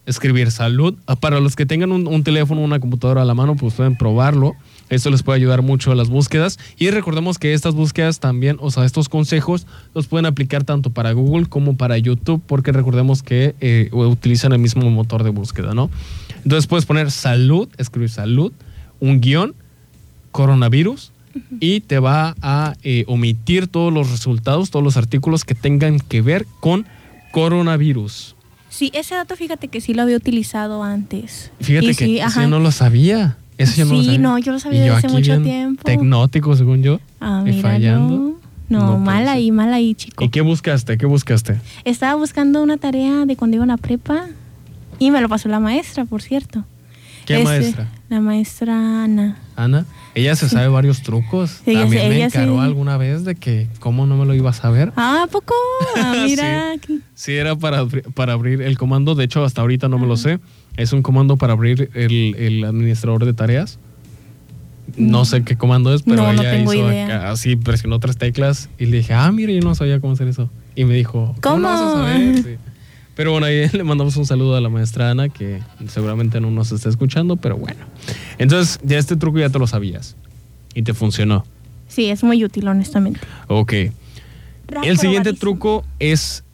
escribir 0.06 0.50
salud. 0.50 0.94
Ah, 1.06 1.16
para 1.16 1.40
los 1.40 1.56
que 1.56 1.66
tengan 1.66 1.92
un, 1.92 2.06
un 2.06 2.24
teléfono, 2.24 2.62
una 2.62 2.80
computadora 2.80 3.22
a 3.22 3.24
la 3.26 3.34
mano, 3.34 3.56
pues 3.56 3.74
pueden 3.74 3.96
probarlo. 3.96 4.54
Esto 4.88 5.10
les 5.10 5.22
puede 5.22 5.36
ayudar 5.36 5.62
mucho 5.62 5.92
a 5.92 5.94
las 5.94 6.08
búsquedas. 6.08 6.58
Y 6.78 6.90
recordemos 6.90 7.38
que 7.38 7.52
estas 7.52 7.74
búsquedas 7.74 8.18
también, 8.18 8.56
o 8.60 8.70
sea, 8.70 8.84
estos 8.84 9.08
consejos 9.08 9.66
los 9.94 10.08
pueden 10.08 10.26
aplicar 10.26 10.64
tanto 10.64 10.90
para 10.90 11.12
Google 11.12 11.46
como 11.46 11.76
para 11.76 11.96
YouTube, 11.98 12.42
porque 12.46 12.72
recordemos 12.72 13.22
que 13.22 13.54
eh, 13.60 13.90
utilizan 13.92 14.52
el 14.52 14.58
mismo 14.58 14.90
motor 14.90 15.22
de 15.22 15.30
búsqueda, 15.30 15.74
¿no? 15.74 15.90
Entonces 16.42 16.66
puedes 16.66 16.86
poner 16.86 17.10
salud, 17.10 17.68
escribir 17.78 18.08
salud, 18.10 18.52
un 18.98 19.20
guion, 19.20 19.54
coronavirus, 20.32 21.12
y 21.60 21.80
te 21.80 21.98
va 21.98 22.34
a 22.42 22.74
eh, 22.82 23.04
omitir 23.06 23.68
todos 23.68 23.92
los 23.92 24.10
resultados, 24.10 24.70
todos 24.70 24.84
los 24.84 24.96
artículos 24.96 25.44
que 25.44 25.54
tengan 25.54 26.00
que 26.00 26.22
ver 26.22 26.46
con 26.60 26.86
coronavirus. 27.30 28.34
Sí, 28.68 28.90
ese 28.94 29.14
dato 29.14 29.36
fíjate 29.36 29.68
que 29.68 29.80
sí 29.80 29.94
lo 29.94 30.02
había 30.02 30.16
utilizado 30.16 30.82
antes. 30.82 31.50
Fíjate 31.60 31.94
que 31.94 31.94
sí, 31.94 32.46
no 32.48 32.60
lo 32.60 32.70
sabía. 32.72 33.36
Eso 33.58 33.76
yo 33.76 33.84
no 33.84 34.02
sí, 34.02 34.18
no, 34.18 34.38
yo 34.38 34.52
lo 34.52 34.58
sabía 34.58 34.80
desde 34.80 34.96
hace 34.96 35.08
mucho 35.08 35.42
tiempo. 35.42 35.82
Tecnótico, 35.84 36.56
según 36.56 36.82
yo. 36.82 37.00
Ah, 37.20 37.44
y 37.46 37.60
fallando. 37.60 38.40
No, 38.70 38.98
mal 38.98 39.28
ahí, 39.28 39.50
mal 39.50 39.74
ahí, 39.74 39.94
chico. 39.94 40.24
¿Y 40.24 40.28
qué 40.28 40.40
buscaste? 40.40 40.96
¿Qué 40.96 41.04
buscaste? 41.04 41.60
Estaba 41.84 42.14
buscando 42.14 42.62
una 42.62 42.78
tarea 42.78 43.26
de 43.26 43.36
cuando 43.36 43.56
iba 43.56 43.64
a 43.64 43.66
la 43.66 43.76
prepa 43.76 44.28
y 45.00 45.10
me 45.10 45.20
lo 45.20 45.28
pasó 45.28 45.48
la 45.48 45.58
maestra, 45.58 46.04
por 46.04 46.22
cierto. 46.22 46.64
¿Qué 47.26 47.34
este, 47.34 47.44
maestra? 47.44 47.88
La 48.08 48.20
maestra 48.20 49.04
Ana. 49.04 49.36
Ana. 49.56 49.84
Ella 50.14 50.34
se 50.34 50.48
sabe 50.48 50.68
varios 50.68 51.02
trucos. 51.02 51.60
También 51.64 52.08
me 52.08 52.24
encaró 52.24 52.60
alguna 52.60 52.96
vez 52.96 53.24
de 53.24 53.36
que 53.36 53.68
cómo 53.78 54.06
no 54.06 54.16
me 54.16 54.26
lo 54.26 54.34
iba 54.34 54.50
a 54.50 54.52
saber. 54.52 54.92
Ah, 54.96 55.26
poco? 55.30 55.54
Ah, 55.96 56.22
mira. 56.26 56.74
sí. 57.14 57.32
era 57.32 57.56
para, 57.56 57.86
para 58.14 58.32
abrir 58.32 58.62
el 58.62 58.76
comando. 58.76 59.14
De 59.14 59.24
hecho, 59.24 59.44
hasta 59.44 59.60
ahorita 59.60 59.88
no 59.88 59.98
me 59.98 60.06
lo 60.06 60.16
sé. 60.16 60.40
Es 60.76 60.92
un 60.92 61.02
comando 61.02 61.36
para 61.36 61.52
abrir 61.52 61.90
el, 61.94 62.64
administrador 62.64 63.24
de 63.24 63.34
tareas. 63.34 63.78
No 64.96 65.24
sé 65.24 65.44
qué 65.44 65.56
comando 65.56 65.94
es, 65.94 66.02
pero 66.02 66.28
ella 66.28 66.58
hizo 66.58 66.88
así, 67.28 67.54
presionó 67.54 68.00
tres 68.00 68.16
teclas 68.16 68.68
y 68.76 68.86
le 68.86 68.98
dije, 68.98 69.14
ah, 69.14 69.30
mire, 69.30 69.54
yo 69.54 69.60
no 69.60 69.76
sabía 69.76 70.00
cómo 70.00 70.14
hacer 70.14 70.26
eso. 70.26 70.50
Y 70.74 70.84
me 70.84 70.94
dijo, 70.94 71.36
¿cómo? 71.40 71.68
Pero 73.14 73.32
bueno, 73.32 73.46
ahí 73.46 73.68
le 73.72 73.84
mandamos 73.84 74.16
un 74.16 74.26
saludo 74.26 74.56
a 74.56 74.60
la 74.60 74.68
maestra 74.68 75.10
Ana, 75.10 75.28
que 75.28 75.62
seguramente 75.88 76.40
no 76.40 76.50
nos 76.50 76.72
está 76.72 76.88
escuchando, 76.88 77.36
pero 77.36 77.56
bueno. 77.56 77.80
Entonces, 78.38 78.80
ya 78.82 78.98
este 78.98 79.16
truco 79.16 79.38
ya 79.38 79.50
te 79.50 79.58
lo 79.58 79.66
sabías 79.66 80.16
y 80.74 80.82
te 80.82 80.94
funcionó. 80.94 81.44
Sí, 81.88 82.08
es 82.10 82.22
muy 82.22 82.44
útil, 82.44 82.68
honestamente. 82.68 83.20
Ok. 83.48 83.72
El 84.84 84.98
siguiente 84.98 85.32
truco 85.32 85.84
es 85.98 86.44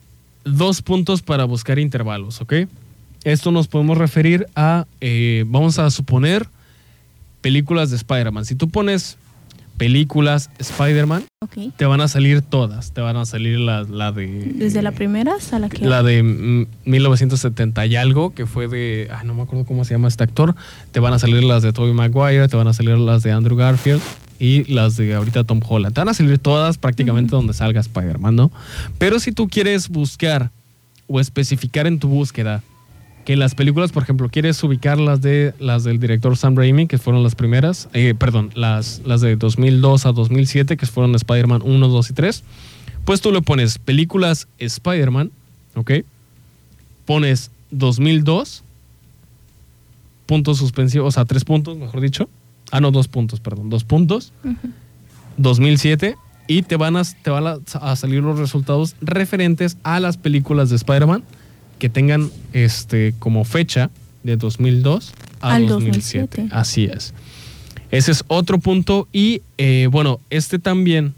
dos 0.43 0.81
puntos 0.81 1.21
para 1.21 1.45
buscar 1.45 1.77
intervalos, 1.77 2.41
¿ok? 2.41 2.53
Esto 3.23 3.51
nos 3.51 3.67
podemos 3.67 3.97
referir 3.97 4.47
a, 4.55 4.87
eh, 5.01 5.43
vamos 5.47 5.77
a 5.79 5.91
suponer, 5.91 6.47
películas 7.41 7.91
de 7.91 7.97
Spider-Man. 7.97 8.45
Si 8.45 8.55
tú 8.55 8.69
pones 8.69 9.17
películas 9.77 10.49
Spider-Man, 10.57 11.25
te 11.77 11.85
van 11.85 12.01
a 12.01 12.07
salir 12.07 12.41
todas. 12.41 12.91
Te 12.91 13.01
van 13.01 13.15
a 13.15 13.25
salir 13.25 13.59
la, 13.59 13.83
de... 14.11 14.51
¿Desde 14.55 14.81
la 14.81 14.91
primera 14.91 15.35
hasta 15.35 15.59
la 15.59 15.69
que...? 15.69 15.85
La 15.85 16.03
de 16.03 16.23
1970 16.85 17.85
y 17.85 17.95
algo, 17.95 18.33
que 18.33 18.45
fue 18.45 18.67
de... 18.67 19.09
no 19.23 19.35
me 19.35 19.43
acuerdo 19.43 19.65
cómo 19.65 19.85
se 19.85 19.93
llama 19.93 20.07
este 20.07 20.23
actor. 20.23 20.55
Te 20.91 20.99
van 20.99 21.13
a 21.13 21.19
salir 21.19 21.43
las 21.43 21.63
de 21.63 21.73
Tobey 21.73 21.93
Maguire, 21.93 22.47
te 22.47 22.57
van 22.57 22.67
a 22.67 22.73
salir 22.73 22.97
las 22.97 23.23
de 23.23 23.31
Andrew 23.31 23.55
Garfield 23.55 24.01
y 24.39 24.71
las 24.71 24.97
de 24.97 25.13
ahorita 25.13 25.43
Tom 25.43 25.61
Holland. 25.67 25.93
Te 25.93 26.01
van 26.01 26.09
a 26.09 26.13
salir 26.13 26.39
todas 26.39 26.77
prácticamente 26.77 27.31
donde 27.31 27.53
salga 27.53 27.79
Spider-Man, 27.79 28.35
¿no? 28.35 28.51
Pero 28.97 29.19
si 29.19 29.31
tú 29.31 29.47
quieres 29.47 29.89
buscar 29.89 30.51
o 31.07 31.19
especificar 31.19 31.87
en 31.87 31.99
tu 31.99 32.07
búsqueda 32.07 32.63
que 33.27 33.35
las 33.35 33.55
películas, 33.55 33.91
por 33.91 34.03
ejemplo, 34.03 34.29
quieres 34.29 34.63
ubicar 34.63 34.97
las 34.97 35.19
de 35.19 35.53
las 35.59 35.83
del 35.83 35.99
director 35.99 36.37
Sam 36.37 36.55
Raimi, 36.55 36.87
que 36.87 36.97
fueron 36.97 37.23
las 37.23 37.35
primeras, 37.35 37.89
eh, 37.91 38.13
perdón, 38.17 38.51
las, 38.55 39.01
las 39.03 39.19
de 39.19 39.35
2002 39.35 40.05
a 40.05 40.13
2007, 40.13 40.77
que 40.77 40.85
fueron 40.85 41.13
Spider-Man 41.13 41.61
1, 41.61 41.87
2 41.89 42.09
y 42.09 42.13
3, 42.13 42.43
pues 43.03 43.19
tú 43.19 43.33
le 43.33 43.41
pones 43.41 43.79
películas 43.79 44.47
Spider-Man, 44.59 45.31
¿ok? 45.75 45.91
Pones 47.05 47.51
2002, 47.71 48.63
puntos 50.25 50.59
suspensivos, 50.59 51.09
o 51.09 51.11
sea, 51.11 51.25
tres 51.25 51.43
puntos, 51.43 51.77
mejor 51.77 51.99
dicho. 51.99 52.29
Ah, 52.71 52.79
no, 52.79 52.91
dos 52.91 53.09
puntos, 53.09 53.41
perdón, 53.41 53.69
dos 53.69 53.83
puntos. 53.83 54.31
2007 55.35 56.15
y 56.47 56.61
te 56.61 56.77
van, 56.77 56.95
a, 56.95 57.03
te 57.03 57.29
van 57.29 57.59
a 57.73 57.95
salir 57.97 58.23
los 58.23 58.39
resultados 58.39 58.95
referentes 59.01 59.75
a 59.83 59.99
las 59.99 60.15
películas 60.15 60.69
de 60.69 60.77
Spider-Man 60.77 61.25
que 61.79 61.89
tengan 61.89 62.29
este 62.53 63.13
como 63.19 63.43
fecha 63.43 63.89
de 64.23 64.37
2002 64.37 65.13
a 65.41 65.59
2007. 65.59 66.47
Así 66.51 66.85
es. 66.85 67.13
Ese 67.91 68.11
es 68.11 68.23
otro 68.27 68.59
punto 68.59 69.07
y 69.13 69.41
eh, 69.57 69.87
bueno, 69.91 70.19
este 70.29 70.59
también 70.59 71.13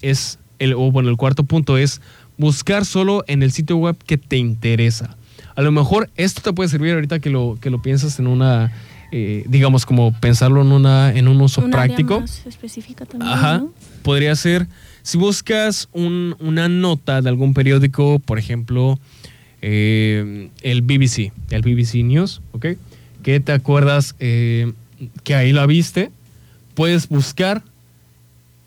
es 0.00 0.38
el 0.58 0.74
o 0.74 0.90
bueno, 0.90 1.10
el 1.10 1.16
cuarto 1.16 1.44
punto 1.44 1.76
es 1.76 2.00
buscar 2.36 2.84
solo 2.86 3.24
en 3.26 3.42
el 3.42 3.52
sitio 3.52 3.76
web 3.76 3.96
que 4.06 4.16
te 4.16 4.36
interesa. 4.36 5.16
A 5.54 5.62
lo 5.62 5.72
mejor 5.72 6.08
esto 6.16 6.40
te 6.40 6.52
puede 6.52 6.68
servir 6.68 6.94
ahorita 6.94 7.18
que 7.18 7.30
lo 7.30 7.58
que 7.60 7.70
lo 7.70 7.82
piensas 7.82 8.18
en 8.18 8.26
una 8.26 8.72
eh, 9.10 9.44
digamos 9.48 9.86
como 9.86 10.12
pensarlo 10.12 10.62
en 10.62 10.72
una 10.72 11.12
en 11.12 11.28
un 11.28 11.40
uso 11.40 11.68
práctico. 11.68 12.22
específica 12.46 13.04
también, 13.04 13.30
Ajá. 13.30 13.64
Podría 14.02 14.34
ser 14.36 14.66
si 15.02 15.16
buscas 15.16 15.88
una 15.92 16.68
nota 16.68 17.22
de 17.22 17.28
algún 17.30 17.54
periódico, 17.54 18.18
por 18.18 18.38
ejemplo, 18.38 18.98
eh, 19.60 20.50
el 20.62 20.82
BBC, 20.82 21.32
el 21.50 21.62
BBC 21.62 22.04
News, 22.04 22.40
¿ok? 22.52 22.66
Que 23.22 23.40
te 23.40 23.52
acuerdas 23.52 24.14
eh, 24.20 24.72
que 25.24 25.34
ahí 25.34 25.52
la 25.52 25.66
viste, 25.66 26.10
puedes 26.74 27.08
buscar, 27.08 27.62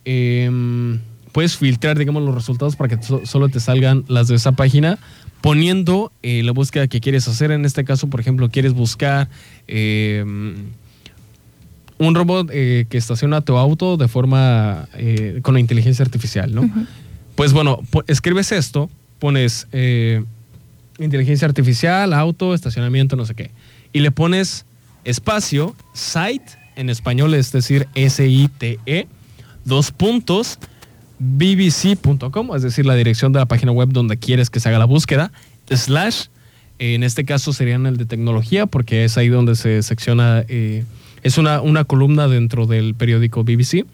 em, 0.04 1.00
puedes 1.32 1.56
filtrar, 1.56 1.98
digamos, 1.98 2.24
los 2.24 2.36
resultados 2.36 2.76
para 2.76 2.96
que 2.96 3.26
solo 3.26 3.50
te 3.50 3.60
salgan 3.60 4.04
las 4.08 4.28
de 4.28 4.36
esa 4.36 4.52
página, 4.52 5.00
poniendo 5.40 6.12
eh, 6.24 6.44
la 6.44 6.52
búsqueda 6.52 6.88
que 6.88 7.00
quieres 7.00 7.28
hacer. 7.28 7.52
En 7.52 7.64
este 7.64 7.86
caso, 7.86 8.08
por 8.08 8.20
ejemplo, 8.20 8.50
quieres 8.50 8.74
buscar 8.74 9.30
em, 9.68 10.56
un 11.98 12.16
robot 12.16 12.50
que 12.50 12.88
estaciona 12.92 13.42
tu 13.42 13.58
auto 13.58 13.96
de 13.96 14.08
forma 14.08 14.90
con 15.44 15.54
la 15.54 15.60
inteligencia 15.60 16.04
artificial, 16.04 16.54
¿no? 16.54 16.70
Pues 17.36 17.54
bueno, 17.54 17.80
escribes 18.08 18.52
esto, 18.52 18.90
pones 19.20 19.68
inteligencia 21.06 21.48
artificial, 21.48 22.14
auto, 22.14 22.54
estacionamiento, 22.54 23.16
no 23.16 23.26
sé 23.26 23.36
qué. 23.36 23.52
Y 23.94 24.00
le 24.00 24.12
pones 24.12 24.66
espacio, 25.04 25.76
site, 25.94 26.58
en 26.76 26.90
español 26.90 27.34
es 27.34 27.52
decir, 27.52 27.88
S-I-T-E, 27.96 29.08
dos 29.66 29.92
puntos, 29.92 30.60
bbc.com, 31.20 32.56
es 32.56 32.64
decir, 32.64 32.86
la 32.86 32.96
dirección 32.96 33.32
de 33.32 33.40
la 33.40 33.46
página 33.46 33.72
web 33.72 33.90
donde 33.90 34.18
quieres 34.18 34.50
que 34.50 34.60
se 34.60 34.70
haga 34.70 34.80
la 34.80 34.86
búsqueda, 34.86 35.32
slash, 35.70 36.26
en 36.80 37.04
este 37.04 37.26
caso 37.26 37.54
serían 37.54 37.86
el 37.86 37.98
de 37.98 38.06
tecnología, 38.06 38.66
porque 38.66 39.06
es 39.06 39.18
ahí 39.18 39.30
donde 39.30 39.56
se 39.56 39.84
secciona, 39.84 40.44
eh, 40.48 40.84
es 41.22 41.38
una, 41.38 41.62
una 41.62 41.84
columna 41.84 42.28
dentro 42.28 42.66
del 42.66 42.96
periódico 42.96 43.44
BBC, 43.44 43.86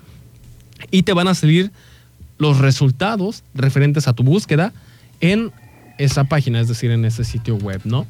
y 0.91 1.03
te 1.03 1.13
van 1.13 1.27
a 1.27 1.35
salir 1.35 1.71
los 2.37 2.59
resultados 2.59 3.43
referentes 3.53 4.07
a 4.07 4.13
tu 4.13 4.23
búsqueda 4.23 4.71
en 5.19 5.51
esa 5.97 6.25
página, 6.25 6.59
es 6.59 6.67
decir, 6.67 6.91
en 6.91 7.05
ese 7.05 7.23
sitio 7.23 7.55
web, 7.55 7.81
¿no? 7.83 8.05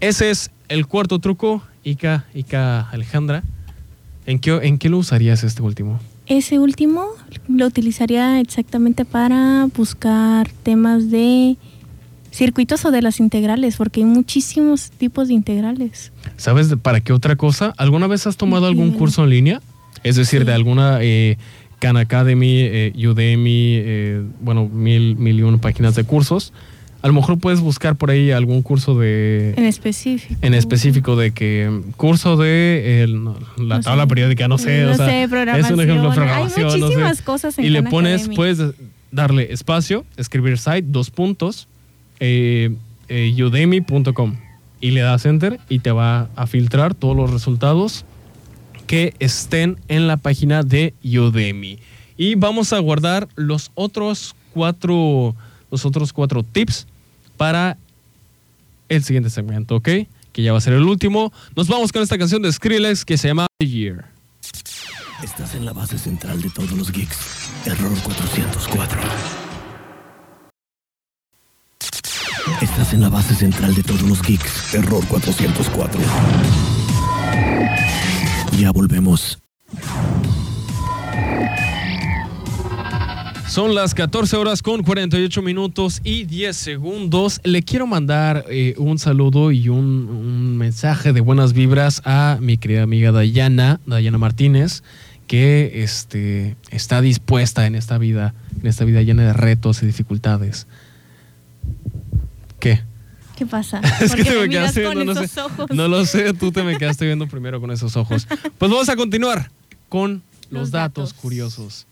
Ese 0.00 0.30
es 0.30 0.50
el 0.68 0.86
cuarto 0.86 1.18
truco, 1.18 1.62
Ica, 1.84 2.26
Ica 2.34 2.88
Alejandra. 2.90 3.42
¿En 4.26 4.38
qué, 4.38 4.58
¿En 4.62 4.78
qué 4.78 4.88
lo 4.88 4.98
usarías 4.98 5.44
este 5.44 5.62
último? 5.62 6.00
Ese 6.26 6.58
último 6.58 7.06
lo 7.48 7.66
utilizaría 7.66 8.40
exactamente 8.40 9.04
para 9.04 9.68
buscar 9.76 10.48
temas 10.64 11.10
de 11.10 11.56
circuitos 12.32 12.84
o 12.84 12.90
de 12.90 13.00
las 13.00 13.20
integrales, 13.20 13.76
porque 13.76 14.00
hay 14.00 14.06
muchísimos 14.06 14.90
tipos 14.90 15.28
de 15.28 15.34
integrales. 15.34 16.12
¿Sabes 16.36 16.74
para 16.82 17.00
qué 17.00 17.12
otra 17.12 17.36
cosa? 17.36 17.72
¿Alguna 17.78 18.08
vez 18.08 18.26
has 18.26 18.36
tomado 18.36 18.66
algún 18.66 18.92
curso 18.92 19.24
en 19.24 19.30
línea? 19.30 19.62
Es 20.02 20.16
decir, 20.16 20.44
de 20.44 20.52
alguna 20.52 20.98
eh, 21.00 21.38
Khan 21.78 21.96
Academy, 21.96 22.58
eh, 22.60 22.92
Udemy, 22.96 23.76
eh, 23.78 24.22
bueno, 24.40 24.68
mil, 24.68 25.16
mil 25.16 25.38
y 25.38 25.42
uno 25.42 25.58
páginas 25.58 25.94
de 25.94 26.04
cursos 26.04 26.52
a 27.06 27.08
lo 27.08 27.14
mejor 27.14 27.38
puedes 27.38 27.60
buscar 27.60 27.94
por 27.94 28.10
ahí 28.10 28.32
algún 28.32 28.62
curso 28.62 28.98
de... 28.98 29.54
En 29.56 29.64
específico. 29.64 30.34
En 30.42 30.54
específico 30.54 31.14
de 31.14 31.30
que 31.30 31.82
curso 31.96 32.36
de 32.36 33.06
la 33.58 33.80
tabla 33.80 34.08
periódica, 34.08 34.48
no 34.48 34.58
sé. 34.58 34.82
No 34.82 34.96
sé, 34.96 35.28
programación. 35.30 35.66
Es 35.66 35.70
un 35.70 35.80
ejemplo 35.80 36.08
de 36.08 36.16
programación. 36.16 36.68
Hay 36.68 36.80
muchísimas 36.80 37.22
cosas 37.22 37.58
en 37.60 37.64
Y 37.64 37.70
le 37.70 37.84
pones, 37.84 38.28
puedes 38.34 38.58
darle 39.12 39.52
espacio, 39.52 40.04
escribir 40.16 40.58
site, 40.58 40.82
dos 40.82 41.12
puntos, 41.12 41.68
eh, 42.18 42.74
eh, 43.08 43.40
udemy.com 43.40 44.38
y 44.80 44.90
le 44.90 45.02
das 45.02 45.26
enter 45.26 45.60
y 45.68 45.78
te 45.78 45.92
va 45.92 46.28
a 46.34 46.48
filtrar 46.48 46.96
todos 46.96 47.16
los 47.16 47.30
resultados 47.30 48.04
que 48.88 49.14
estén 49.20 49.78
en 49.86 50.08
la 50.08 50.16
página 50.16 50.64
de 50.64 50.92
Udemy. 51.04 51.78
Y 52.16 52.34
vamos 52.34 52.72
a 52.72 52.80
guardar 52.80 53.28
los 53.36 53.70
otros 53.76 54.34
cuatro, 54.52 55.36
los 55.70 55.86
otros 55.86 56.12
cuatro 56.12 56.42
tips 56.42 56.88
para 57.36 57.76
el 58.88 59.04
siguiente 59.04 59.30
segmento, 59.30 59.76
¿ok? 59.76 59.88
Que 60.32 60.42
ya 60.42 60.52
va 60.52 60.58
a 60.58 60.60
ser 60.60 60.74
el 60.74 60.82
último. 60.82 61.32
Nos 61.54 61.68
vamos 61.68 61.92
con 61.92 62.02
esta 62.02 62.18
canción 62.18 62.42
de 62.42 62.52
Skrillex 62.52 63.04
que 63.04 63.16
se 63.16 63.28
llama 63.28 63.46
The 63.58 63.66
Year. 63.66 64.04
Estás 65.22 65.54
en 65.54 65.64
la 65.64 65.72
base 65.72 65.98
central 65.98 66.40
de 66.42 66.50
todos 66.50 66.72
los 66.72 66.92
geeks. 66.92 67.16
Error 67.64 67.92
404. 68.02 69.00
Estás 72.60 72.92
en 72.92 73.00
la 73.00 73.08
base 73.08 73.34
central 73.34 73.74
de 73.74 73.82
todos 73.82 74.02
los 74.02 74.22
geeks. 74.22 74.74
Error 74.74 75.04
404. 75.06 76.00
Ya 78.58 78.70
volvemos. 78.72 79.38
Son 83.48 83.76
las 83.76 83.94
14 83.94 84.36
horas 84.36 84.60
con 84.60 84.82
48 84.82 85.40
minutos 85.40 86.00
y 86.02 86.24
10 86.24 86.56
segundos. 86.56 87.40
Le 87.44 87.62
quiero 87.62 87.86
mandar 87.86 88.44
eh, 88.50 88.74
un 88.76 88.98
saludo 88.98 89.52
y 89.52 89.68
un, 89.68 90.56
mensaje 90.56 91.12
de 91.12 91.20
buenas 91.20 91.52
vibras 91.52 92.02
a 92.04 92.38
mi 92.40 92.58
querida 92.58 92.82
amiga 92.82 93.12
Dayana, 93.12 93.80
Dayana 93.86 94.18
Martínez, 94.18 94.82
que 95.28 95.82
este, 95.82 96.56
está 96.70 97.00
dispuesta 97.00 97.66
en 97.66 97.76
esta 97.76 97.98
vida, 97.98 98.34
en 98.60 98.66
esta 98.66 98.84
vida 98.84 99.00
llena 99.02 99.22
de 99.22 99.32
retos 99.32 99.82
y 99.82 99.86
dificultades. 99.86 100.66
¿Qué? 102.58 102.80
¿Qué 103.36 103.46
pasa? 103.46 103.80
es 104.00 104.14
que 104.16 104.24
te 104.24 104.38
me 104.38 104.48
quedaste 104.48 104.80
viendo, 104.80 105.04
no, 105.04 105.14
sé, 105.14 105.40
ojos? 105.40 105.70
no 105.70 105.88
lo 105.88 106.04
sé, 106.04 106.34
tú 106.34 106.50
te 106.50 106.64
me 106.64 106.76
quedaste 106.76 107.06
viendo 107.06 107.28
primero 107.28 107.60
con 107.60 107.70
esos 107.70 107.96
ojos. 107.96 108.26
Pues 108.58 108.70
vamos 108.70 108.88
a 108.88 108.96
continuar 108.96 109.50
con 109.88 110.22
los, 110.50 110.72
datos 110.72 111.12
curiosos 111.12 111.86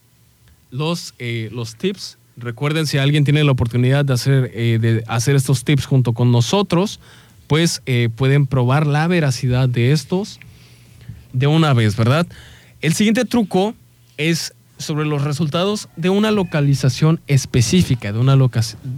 los, 0.74 1.14
eh, 1.18 1.48
los 1.52 1.76
tips. 1.76 2.18
Recuerden, 2.37 2.87
si 2.87 2.98
alguien 2.98 3.24
tiene 3.24 3.44
la 3.44 3.52
oportunidad 3.52 4.04
de 4.04 4.12
hacer, 4.12 4.50
eh, 4.54 4.78
de 4.80 5.04
hacer 5.06 5.37
estos 5.37 5.62
tips 5.62 5.87
junto 5.87 6.12
con 6.12 6.32
nosotros, 6.32 6.98
pues 7.46 7.80
eh, 7.87 8.08
pueden 8.14 8.46
probar 8.46 8.87
la 8.87 9.06
veracidad 9.06 9.68
de 9.68 9.92
estos 9.92 10.40
de 11.32 11.46
una 11.46 11.72
vez, 11.74 11.96
¿verdad? 11.96 12.26
El 12.80 12.92
siguiente 12.94 13.24
truco 13.24 13.74
es 14.16 14.52
sobre 14.76 15.06
los 15.06 15.22
resultados 15.22 15.88
de 15.96 16.10
una 16.10 16.32
localización 16.32 17.20
específica, 17.28 18.12
de 18.12 18.18
una 18.18 18.37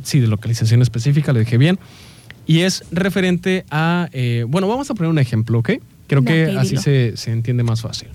sí, 0.03 0.21
de 0.21 0.27
localización 0.27 0.81
específica, 0.81 1.35
le 1.35 1.41
dije 1.41 1.59
bien, 1.59 1.79
y 2.47 2.61
es 2.61 2.85
referente 2.91 3.67
a, 3.71 4.09
bueno, 4.49 4.67
vamos 4.69 4.91
a 4.91 4.95
poner 4.95 5.11
un 5.11 5.19
ejemplo, 5.19 5.59
¿ok? 5.59 5.73
Creo 6.07 6.25
que 6.25 6.57
así 6.59 6.79
se, 6.79 7.17
se 7.17 7.33
entiende 7.33 7.63
más 7.63 7.83
fácil. 7.83 8.09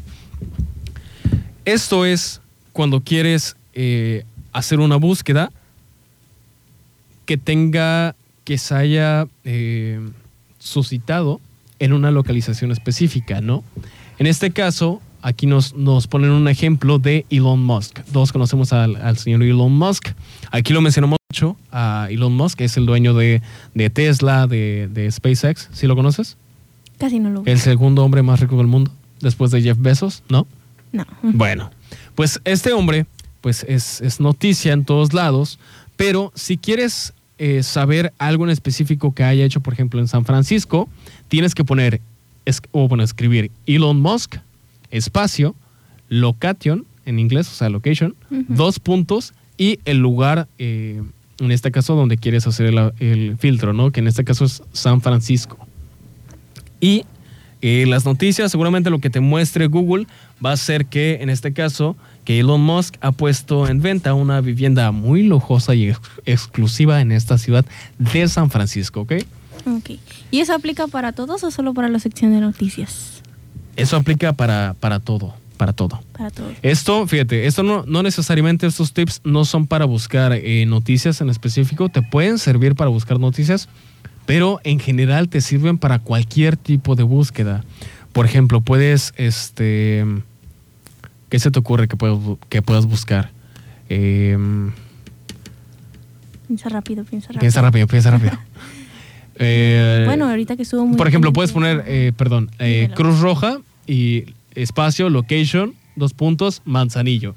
Esto 1.66 2.06
es 2.06 2.42
cuando 2.74 3.02
quieres 3.02 3.56
eh, 3.74 4.26
hacer 4.54 4.80
una 4.80 4.96
búsqueda 4.98 5.52
que 7.26 7.38
tenga, 7.38 8.16
que 8.44 8.58
se 8.58 8.76
haya 8.76 9.28
eh, 9.44 10.00
suscitado 10.60 11.40
en 11.80 11.94
una 11.94 12.12
localización 12.12 12.72
específica, 12.72 13.42
¿no? 13.42 13.64
En 14.20 14.28
este 14.28 14.52
caso, 14.52 15.02
aquí 15.22 15.48
nos, 15.48 15.74
nos 15.74 16.08
ponen 16.08 16.32
un 16.32 16.48
ejemplo 16.48 17.00
de 17.00 17.26
Elon 17.30 17.64
Musk. 17.64 18.00
Todos 18.12 18.32
conocemos 18.32 18.74
al, 18.74 19.18
señor 19.18 19.44
Elon 19.44 19.76
Musk. 19.76 20.10
Aquí 20.52 20.74
lo 20.74 20.82
mencionamos 20.82 21.18
mucho 21.32 21.56
a 21.72 22.08
Elon 22.10 22.34
Musk, 22.34 22.60
que 22.60 22.66
es 22.66 22.78
el 22.78 22.86
dueño 22.86 23.14
de, 23.14 23.42
Tesla, 23.94 24.48
de, 24.48 24.90
de, 24.92 25.12
SpaceX. 25.12 25.70
¿Sí 25.74 25.88
lo 25.88 25.96
conoces? 25.96 26.38
Casi 26.98 27.20
no 27.20 27.30
lo 27.32 27.44
El 27.46 27.60
segundo 27.60 28.04
hombre 28.06 28.22
más 28.22 28.40
rico 28.40 28.58
del 28.58 28.68
mundo, 28.68 28.92
después 29.22 29.50
de 29.50 29.62
Jeff 29.62 29.78
Bezos, 29.80 30.24
¿no? 30.30 30.46
No. 30.92 31.06
Bueno, 31.24 31.72
pues 32.16 32.42
este 32.46 32.74
hombre, 32.74 33.06
pues 33.42 33.66
es, 33.68 34.20
noticia 34.20 34.74
en 34.74 34.86
todos 34.86 35.14
lados, 35.14 35.60
pero 35.96 36.32
si 36.36 36.58
quieres 36.58 37.14
eh, 37.38 37.64
saber 37.64 38.14
algo 38.18 38.44
en 38.44 38.52
específico 38.52 39.14
que 39.14 39.24
haya 39.24 39.44
hecho, 39.44 39.62
por 39.62 39.74
ejemplo, 39.74 40.00
en 40.00 40.08
San 40.08 40.26
Francisco, 40.26 40.90
tienes 41.28 41.56
que 41.56 41.64
poner, 41.64 42.02
o 42.72 42.88
bueno, 42.88 43.04
escribir 43.04 43.52
Elon 43.66 44.00
Musk, 44.00 44.38
espacio, 44.90 45.56
location, 46.10 46.86
en 47.06 47.20
inglés, 47.20 47.48
o 47.50 47.54
sea, 47.54 47.70
location, 47.70 48.16
dos 48.30 48.80
puntos 48.80 49.34
y 49.58 49.80
el 49.86 49.98
lugar, 49.98 50.48
eh, 50.60 51.02
en 51.40 51.52
este 51.52 51.72
caso, 51.72 51.96
donde 51.96 52.18
quieres 52.18 52.46
hacer 52.46 52.68
el, 52.68 52.94
el, 53.00 53.38
filtro, 53.38 53.74
¿no? 53.74 53.92
Que 53.92 54.02
en 54.02 54.08
este 54.08 54.24
caso 54.24 54.46
es 54.46 54.62
San 54.74 55.02
Francisco. 55.02 55.58
Y 56.80 57.06
eh, 57.62 57.86
las 57.88 58.06
noticias, 58.06 58.52
seguramente 58.52 58.90
lo 58.90 59.00
que 59.00 59.10
te 59.10 59.20
muestre 59.20 59.68
Google 59.68 60.08
va 60.44 60.52
a 60.52 60.58
ser 60.58 60.88
que, 60.88 61.20
en 61.22 61.30
este 61.30 61.54
caso, 61.54 61.96
que 62.26 62.40
Elon 62.40 62.62
Musk 62.62 62.96
ha 63.02 63.12
puesto 63.12 63.68
en 63.68 63.82
venta 63.82 64.14
una 64.14 64.42
vivienda 64.42 64.92
muy 64.92 65.24
lujosa 65.24 65.76
y 65.76 65.94
exclusiva 66.26 67.02
en 67.02 67.12
esta 67.12 67.38
ciudad 67.38 67.66
de 68.00 68.28
San 68.28 68.50
Francisco, 68.50 69.02
¿ok? 69.02 69.14
Ok. 69.66 69.92
¿Y 70.32 70.40
eso 70.40 70.54
aplica 70.54 70.88
para 70.88 71.12
todos 71.12 71.44
o 71.44 71.52
solo 71.52 71.74
para 71.74 71.88
la 71.90 72.00
sección 72.00 72.32
de 72.32 72.42
noticias? 72.42 73.22
Eso 73.76 73.96
aplica 73.96 74.34
para, 74.34 74.76
para 74.80 75.00
todo, 75.00 75.34
para 75.58 75.74
todo. 75.74 76.02
Para 76.14 76.30
todo. 76.32 76.52
Esto, 76.62 77.08
fíjate, 77.08 77.46
esto 77.46 77.64
no, 77.64 77.84
no 77.86 78.04
necesariamente 78.04 78.68
estos 78.68 78.94
tips 78.94 79.22
no 79.24 79.46
son 79.46 79.68
para 79.68 79.86
buscar 79.86 80.34
eh, 80.34 80.66
noticias 80.66 81.22
en 81.22 81.30
específico, 81.30 81.90
te 81.90 82.02
pueden 82.02 82.38
servir 82.38 82.76
para 82.76 82.90
buscar 82.90 83.20
noticias, 83.20 83.70
pero 84.32 84.62
en 84.64 84.80
general 84.80 85.28
te 85.28 85.42
sirven 85.42 85.78
para 85.78 86.00
cualquier 86.00 86.56
tipo 86.56 86.96
de 86.96 87.04
búsqueda. 87.04 87.66
Por 88.14 88.26
ejemplo, 88.26 88.62
puedes, 88.62 89.14
este, 89.18 90.06
¿qué 91.28 91.38
se 91.38 91.52
te 91.52 91.60
ocurre 91.60 91.90
que, 91.90 91.98
puedas, 91.98 92.18
que 92.48 92.62
puedas 92.62 92.86
buscar? 92.86 93.32
Em, 93.90 94.72
piensa 96.48 96.70
rápido, 96.70 97.04
piensa 97.04 97.28
rápido. 97.28 97.40
Piensa 97.42 97.62
rápido, 97.62 97.88
piensa 97.88 98.12
rápido. 98.12 98.32
Eh, 99.44 100.04
bueno, 100.06 100.30
ahorita 100.30 100.56
que 100.56 100.66
subo 100.66 100.86
muy 100.86 100.98
Por 100.98 101.08
ejemplo, 101.08 101.34
puedes 101.34 101.52
poner, 101.52 101.84
eh, 101.88 102.12
perdón, 102.16 102.52
eh, 102.60 102.90
Cruz 102.94 103.22
Roja 103.22 103.58
y 103.88 104.26
espacio, 104.54 105.10
location, 105.10 105.74
dos 105.96 106.14
puntos, 106.14 106.62
Manzanillo. 106.64 107.34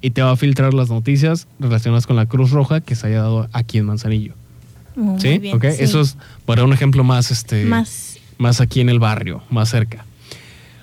Y 0.00 0.10
te 0.10 0.20
va 0.20 0.32
a 0.32 0.36
filtrar 0.36 0.74
las 0.74 0.90
noticias 0.90 1.46
relacionadas 1.60 2.08
con 2.08 2.16
la 2.16 2.26
Cruz 2.26 2.50
Roja 2.50 2.80
que 2.80 2.96
se 2.96 3.06
haya 3.06 3.18
dado 3.18 3.48
aquí 3.52 3.78
en 3.78 3.86
Manzanillo. 3.86 4.34
¿Sí? 5.18 5.40
Eso 5.78 6.00
es 6.00 6.16
para 6.44 6.64
un 6.64 6.72
ejemplo 6.72 7.04
más, 7.04 7.30
este, 7.30 7.64
más. 7.64 8.18
más 8.38 8.60
aquí 8.60 8.80
en 8.80 8.88
el 8.88 8.98
barrio, 8.98 9.42
más 9.50 9.70
cerca. 9.70 10.04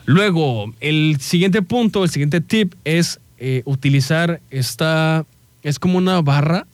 Luego, 0.06 0.74
el 0.80 1.18
siguiente 1.20 1.62
punto, 1.62 2.04
el 2.04 2.10
siguiente 2.10 2.42
tip 2.42 2.74
es 2.84 3.20
eh, 3.38 3.62
utilizar 3.66 4.42
esta, 4.50 5.26
es 5.64 5.80
como 5.80 5.98
una 5.98 6.22
barra 6.22 6.68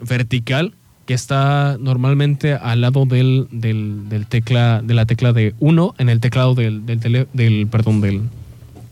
vertical 0.00 0.74
que 1.06 1.14
está 1.14 1.78
normalmente 1.80 2.52
al 2.52 2.82
lado 2.82 3.06
del, 3.06 3.48
del, 3.50 4.26
tecla, 4.28 4.82
de 4.82 4.92
la 4.92 5.06
tecla 5.06 5.32
de 5.32 5.54
1 5.58 5.94
en 5.98 6.08
el 6.10 6.20
teclado 6.20 6.54
del, 6.54 6.84
del, 6.84 7.66
perdón, 7.68 8.02
del, 8.02 8.22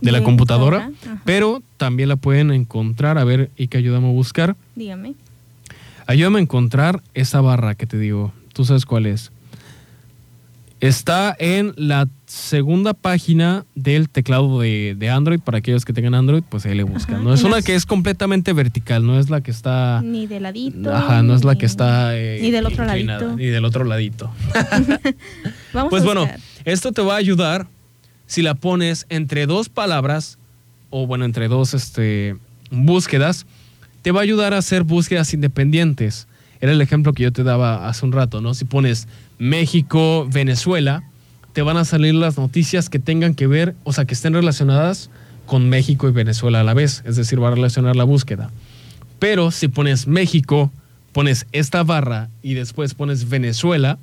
de 0.00 0.12
la 0.12 0.22
computadora, 0.22 0.90
pero 1.24 1.62
también 1.76 2.08
la 2.08 2.16
pueden 2.16 2.50
encontrar. 2.52 3.18
A 3.18 3.24
ver, 3.24 3.50
y 3.56 3.68
que 3.68 3.78
ayúdame 3.78 4.08
a 4.08 4.12
buscar. 4.12 4.56
Dígame. 4.74 5.14
Ayúdame 6.06 6.38
a 6.38 6.42
encontrar 6.42 7.02
esa 7.14 7.40
barra 7.40 7.74
que 7.74 7.86
te 7.86 7.98
digo. 7.98 8.32
Tú 8.52 8.64
sabes 8.64 8.86
cuál 8.86 9.06
es. 9.06 9.32
Está 10.78 11.34
en 11.38 11.72
la 11.76 12.06
segunda 12.26 12.92
página 12.92 13.64
del 13.74 14.10
teclado 14.10 14.60
de, 14.60 14.94
de 14.98 15.08
Android. 15.08 15.40
Para 15.40 15.58
aquellos 15.58 15.86
que 15.86 15.94
tengan 15.94 16.14
Android, 16.14 16.42
pues 16.46 16.66
ahí 16.66 16.74
le 16.74 16.82
buscan. 16.82 17.16
Ajá, 17.16 17.24
no 17.24 17.32
es 17.32 17.42
una 17.44 17.56
las- 17.56 17.64
que 17.64 17.74
es 17.74 17.86
completamente 17.86 18.52
vertical, 18.52 19.06
no 19.06 19.18
es 19.18 19.30
la 19.30 19.40
que 19.40 19.50
está. 19.50 20.02
Ni 20.04 20.26
de 20.26 20.38
ladito. 20.38 20.94
Ajá, 20.94 21.22
no 21.22 21.34
es 21.34 21.44
la 21.44 21.56
que 21.56 21.64
está. 21.64 22.14
eh, 22.16 22.40
Ni 22.42 22.50
del 22.50 22.66
otro 22.66 22.84
ladito. 22.84 23.36
Ni 23.36 23.46
del 23.46 23.64
otro 23.64 23.84
ladito. 23.84 24.30
Vamos 25.72 25.90
Pues 25.90 26.02
a 26.02 26.06
bueno, 26.06 26.28
esto 26.66 26.92
te 26.92 27.00
va 27.00 27.14
a 27.14 27.18
ayudar 27.18 27.66
si 28.26 28.42
la 28.42 28.54
pones 28.54 29.06
entre 29.08 29.46
dos 29.46 29.70
palabras 29.70 30.36
o 30.90 31.06
bueno, 31.06 31.24
entre 31.24 31.48
dos 31.48 31.72
este, 31.72 32.36
búsquedas, 32.70 33.46
te 34.06 34.12
va 34.12 34.20
a 34.20 34.22
ayudar 34.22 34.54
a 34.54 34.58
hacer 34.58 34.84
búsquedas 34.84 35.34
independientes. 35.34 36.28
Era 36.60 36.70
el 36.70 36.80
ejemplo 36.80 37.12
que 37.12 37.24
yo 37.24 37.32
te 37.32 37.42
daba 37.42 37.88
hace 37.88 38.06
un 38.06 38.12
rato, 38.12 38.40
¿no? 38.40 38.54
Si 38.54 38.64
pones 38.64 39.08
México, 39.36 40.28
Venezuela, 40.30 41.02
te 41.54 41.62
van 41.62 41.76
a 41.76 41.84
salir 41.84 42.14
las 42.14 42.38
noticias 42.38 42.88
que 42.88 43.00
tengan 43.00 43.34
que 43.34 43.48
ver, 43.48 43.74
o 43.82 43.92
sea, 43.92 44.04
que 44.04 44.14
estén 44.14 44.32
relacionadas 44.32 45.10
con 45.44 45.68
México 45.68 46.08
y 46.08 46.12
Venezuela 46.12 46.60
a 46.60 46.62
la 46.62 46.72
vez, 46.72 47.02
es 47.04 47.16
decir, 47.16 47.42
va 47.42 47.48
a 47.48 47.56
relacionar 47.56 47.96
la 47.96 48.04
búsqueda. 48.04 48.52
Pero 49.18 49.50
si 49.50 49.66
pones 49.66 50.06
México, 50.06 50.70
pones 51.12 51.48
esta 51.50 51.82
barra 51.82 52.28
y 52.42 52.54
después 52.54 52.94
pones 52.94 53.28
Venezuela, 53.28 53.98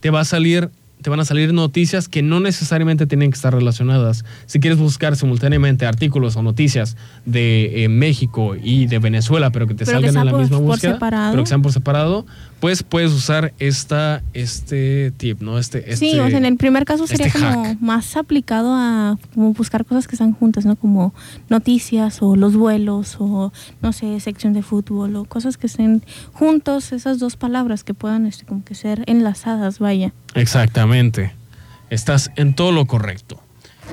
te 0.00 0.08
va 0.08 0.20
a 0.20 0.24
salir, 0.24 0.70
te 1.02 1.10
van 1.10 1.20
a 1.20 1.24
salir 1.24 1.52
noticias 1.54 2.08
que 2.08 2.22
no 2.22 2.40
necesariamente 2.40 3.06
tienen 3.06 3.30
que 3.30 3.36
estar 3.36 3.54
relacionadas. 3.54 4.24
Si 4.46 4.60
quieres 4.60 4.78
buscar 4.78 5.16
simultáneamente 5.16 5.86
artículos 5.86 6.36
o 6.36 6.42
noticias 6.42 6.96
de 7.24 7.84
eh, 7.84 7.88
México 7.88 8.56
y 8.60 8.86
de 8.86 8.98
Venezuela, 8.98 9.50
pero 9.50 9.66
que 9.66 9.74
te 9.74 9.84
Pero 9.84 9.98
salgan 10.00 10.16
en 10.16 10.24
la 10.26 10.30
por- 10.32 10.40
misma 10.40 10.58
búsqueda, 10.58 10.98
pero 11.30 11.42
que 11.42 11.48
sean 11.48 11.62
por 11.62 11.72
separado, 11.72 12.26
pues 12.60 12.82
puedes 12.82 13.12
usar 13.12 13.52
esta, 13.60 14.22
este 14.34 15.12
tip, 15.16 15.40
¿no? 15.42 15.58
Este, 15.58 15.82
Sí, 15.96 16.08
este- 16.10 16.20
o 16.20 16.28
sea, 16.28 16.38
en 16.38 16.44
el 16.44 16.56
primer 16.56 16.84
caso 16.84 17.06
sería 17.06 17.26
este 17.28 17.38
como 17.38 17.64
hack. 17.64 17.80
más 17.80 18.16
aplicado 18.16 18.72
a 18.74 19.16
como 19.34 19.52
buscar 19.54 19.84
cosas 19.84 20.08
que 20.08 20.16
están 20.16 20.32
juntas, 20.32 20.66
¿no? 20.66 20.74
Como 20.76 21.14
noticias 21.48 22.18
o 22.22 22.34
los 22.36 22.56
vuelos 22.56 23.16
o, 23.20 23.52
no 23.82 23.92
sé, 23.92 24.18
sección 24.20 24.52
de 24.52 24.62
fútbol 24.62 25.14
o 25.16 25.24
cosas 25.24 25.56
que 25.56 25.68
estén 25.68 26.02
juntos, 26.32 26.92
esas 26.92 27.18
dos 27.20 27.36
palabras 27.36 27.84
que 27.84 27.94
puedan 27.94 28.26
este, 28.26 28.44
como 28.44 28.64
que 28.64 28.74
ser 28.74 29.04
enlazadas, 29.06 29.78
vaya. 29.78 30.12
Exactamente. 30.34 30.87
Estás 31.90 32.30
en 32.36 32.54
todo 32.54 32.72
lo 32.72 32.86
correcto. 32.86 33.40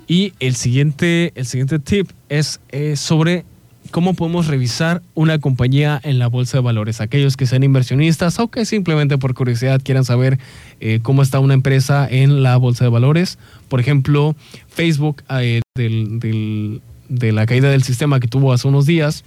Y 0.07 0.33
el 0.39 0.55
siguiente, 0.55 1.31
el 1.35 1.45
siguiente 1.45 1.79
tip 1.79 2.09
es 2.29 2.59
eh, 2.69 2.95
sobre 2.95 3.45
cómo 3.91 4.13
podemos 4.13 4.47
revisar 4.47 5.01
una 5.13 5.39
compañía 5.39 5.99
en 6.03 6.19
la 6.19 6.27
bolsa 6.27 6.57
de 6.57 6.63
valores. 6.63 7.01
Aquellos 7.01 7.37
que 7.37 7.45
sean 7.45 7.63
inversionistas 7.63 8.39
o 8.39 8.49
que 8.49 8.65
simplemente 8.65 9.17
por 9.17 9.33
curiosidad 9.33 9.81
quieran 9.83 10.03
saber 10.03 10.37
eh, 10.79 10.99
cómo 11.01 11.21
está 11.21 11.39
una 11.39 11.53
empresa 11.53 12.07
en 12.09 12.43
la 12.43 12.57
bolsa 12.57 12.83
de 12.83 12.89
valores. 12.89 13.37
Por 13.69 13.79
ejemplo, 13.79 14.35
Facebook, 14.67 15.23
eh, 15.29 15.61
de 15.75 17.31
la 17.31 17.45
caída 17.45 17.69
del 17.69 17.83
sistema 17.83 18.19
que 18.19 18.27
tuvo 18.27 18.51
hace 18.51 18.67
unos 18.67 18.85
días, 18.85 19.23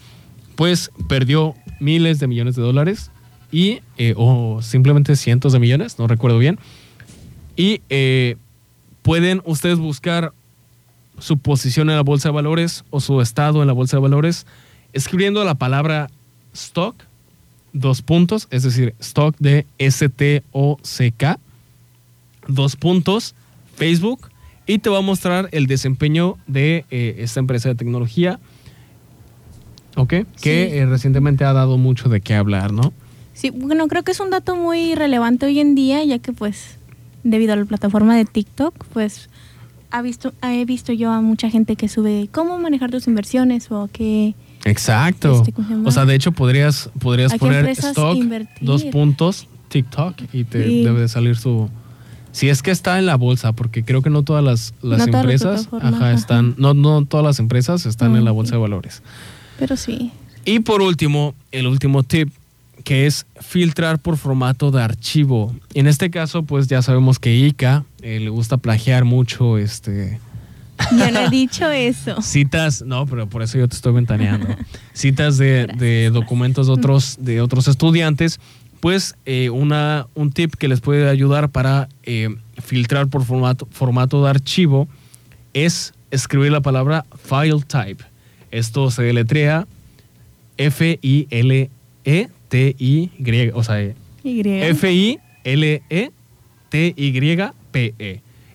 pues 0.56 0.90
perdió 1.08 1.54
miles 1.80 2.18
de 2.18 2.26
millones 2.26 2.56
de 2.56 2.62
dólares 2.62 3.10
y, 3.52 3.80
o 4.16 4.60
simplemente 4.60 5.14
cientos 5.16 5.52
de 5.52 5.60
millones, 5.60 5.98
no 5.98 6.08
recuerdo 6.08 6.38
bien. 6.38 6.58
Y 7.58 7.82
eh, 7.90 8.36
pueden 9.02 9.42
ustedes 9.44 9.78
buscar 9.78 10.32
su 11.18 11.38
posición 11.38 11.90
en 11.90 11.96
la 11.96 12.02
bolsa 12.02 12.28
de 12.28 12.34
valores 12.34 12.84
o 12.90 13.00
su 13.00 13.20
estado 13.20 13.60
en 13.60 13.66
la 13.66 13.74
bolsa 13.74 13.96
de 13.96 14.02
valores 14.02 14.46
escribiendo 14.92 15.44
la 15.44 15.56
palabra 15.56 16.08
stock, 16.54 16.94
dos 17.72 18.00
puntos, 18.00 18.46
es 18.50 18.62
decir, 18.62 18.94
stock 19.00 19.36
de 19.38 19.66
S-T-O-C-K, 19.78 21.38
dos 22.46 22.76
puntos, 22.76 23.34
Facebook, 23.74 24.30
y 24.66 24.78
te 24.78 24.88
va 24.88 24.98
a 24.98 25.02
mostrar 25.02 25.48
el 25.52 25.66
desempeño 25.66 26.36
de 26.46 26.84
eh, 26.90 27.16
esta 27.18 27.40
empresa 27.40 27.68
de 27.68 27.74
tecnología, 27.74 28.38
¿ok? 29.96 30.14
Que 30.40 30.78
eh, 30.78 30.86
recientemente 30.86 31.44
ha 31.44 31.52
dado 31.52 31.76
mucho 31.76 32.08
de 32.08 32.20
qué 32.20 32.34
hablar, 32.34 32.72
¿no? 32.72 32.92
Sí, 33.34 33.50
bueno, 33.50 33.88
creo 33.88 34.02
que 34.04 34.12
es 34.12 34.20
un 34.20 34.30
dato 34.30 34.56
muy 34.56 34.94
relevante 34.94 35.46
hoy 35.46 35.60
en 35.60 35.74
día, 35.74 36.04
ya 36.04 36.18
que 36.18 36.32
pues 36.32 36.77
debido 37.30 37.52
a 37.52 37.56
la 37.56 37.64
plataforma 37.64 38.16
de 38.16 38.24
TikTok, 38.24 38.74
pues 38.92 39.28
ha 39.90 40.02
visto, 40.02 40.34
he 40.42 40.64
visto 40.64 40.92
yo 40.92 41.10
a 41.12 41.20
mucha 41.20 41.48
gente 41.50 41.76
que 41.76 41.88
sube 41.88 42.28
cómo 42.32 42.58
manejar 42.58 42.90
tus 42.90 43.06
inversiones 43.08 43.70
o 43.70 43.88
qué 43.92 44.34
Exacto. 44.64 45.42
Este, 45.46 45.54
o 45.84 45.90
sea, 45.90 46.04
de 46.04 46.14
hecho 46.14 46.32
podrías, 46.32 46.90
podrías 46.98 47.32
¿A 47.32 47.36
qué 47.36 47.38
poner 47.38 47.66
stock, 47.68 48.16
invertir? 48.16 48.66
dos 48.66 48.84
puntos, 48.84 49.46
TikTok, 49.68 50.14
y 50.32 50.44
te 50.44 50.66
Sí. 50.66 50.82
debe 50.84 51.00
de 51.02 51.08
salir 51.08 51.36
su... 51.36 51.70
Si 52.32 52.48
es 52.50 52.62
que 52.62 52.70
está 52.70 52.98
en 52.98 53.06
la 53.06 53.16
bolsa, 53.16 53.52
porque 53.52 53.82
creo 53.84 54.02
que 54.02 54.10
no 54.10 54.22
todas 54.22 54.44
las, 54.44 54.74
las 54.82 54.98
No 54.98 55.06
todas 55.06 55.24
las 55.24 55.42
empresas, 55.42 55.68
ajá, 55.80 56.12
están, 56.12 56.54
no, 56.58 56.74
no 56.74 57.04
todas 57.06 57.24
las 57.24 57.38
empresas 57.38 57.86
están 57.86 58.14
en 58.16 58.24
la 58.24 58.30
Ah, 58.30 58.34
bolsa 58.34 58.56
de 58.56 58.60
valores. 58.60 59.02
Pero 59.58 59.76
sí. 59.76 60.10
Y 60.44 60.60
por 60.60 60.82
último, 60.82 61.34
el 61.50 61.66
último 61.66 62.02
tip, 62.02 62.30
que 62.88 63.04
es 63.04 63.26
filtrar 63.38 63.98
por 63.98 64.16
formato 64.16 64.70
de 64.70 64.82
archivo. 64.82 65.54
En 65.74 65.86
este 65.86 66.08
caso, 66.08 66.44
pues 66.44 66.68
ya 66.68 66.80
sabemos 66.80 67.18
que 67.18 67.34
Ica 67.36 67.84
eh, 68.00 68.18
le 68.18 68.30
gusta 68.30 68.56
plagiar 68.56 69.04
mucho 69.04 69.58
este, 69.58 70.18
Yo 70.92 71.10
no 71.10 71.20
he 71.20 71.28
dicho 71.28 71.70
eso. 71.70 72.22
citas, 72.22 72.80
no, 72.80 73.04
pero 73.04 73.28
por 73.28 73.42
eso 73.42 73.58
yo 73.58 73.68
te 73.68 73.76
estoy 73.76 73.92
ventaneando. 73.92 74.46
citas 74.94 75.36
de, 75.36 75.66
de 75.76 76.08
documentos 76.08 76.68
de 76.68 76.72
otros, 76.72 77.18
de 77.20 77.42
otros 77.42 77.68
estudiantes, 77.68 78.40
pues 78.80 79.16
eh, 79.26 79.50
una, 79.50 80.06
un 80.14 80.32
tip 80.32 80.54
que 80.54 80.68
les 80.68 80.80
puede 80.80 81.10
ayudar 81.10 81.50
para 81.50 81.90
eh, 82.04 82.34
filtrar 82.56 83.08
por 83.08 83.22
formato, 83.22 83.68
formato 83.70 84.24
de 84.24 84.30
archivo 84.30 84.88
es 85.52 85.92
escribir 86.10 86.52
la 86.52 86.62
palabra 86.62 87.04
file 87.22 87.60
type. 87.66 88.02
Esto 88.50 88.90
se 88.90 89.02
deletrea 89.02 89.66
F-I-L-E-T-Y, 92.50 93.50
o 93.54 93.62
sea, 93.62 93.94
Y. 94.22 94.48
F-I-L-E-T-Y-P-E. 94.48 95.18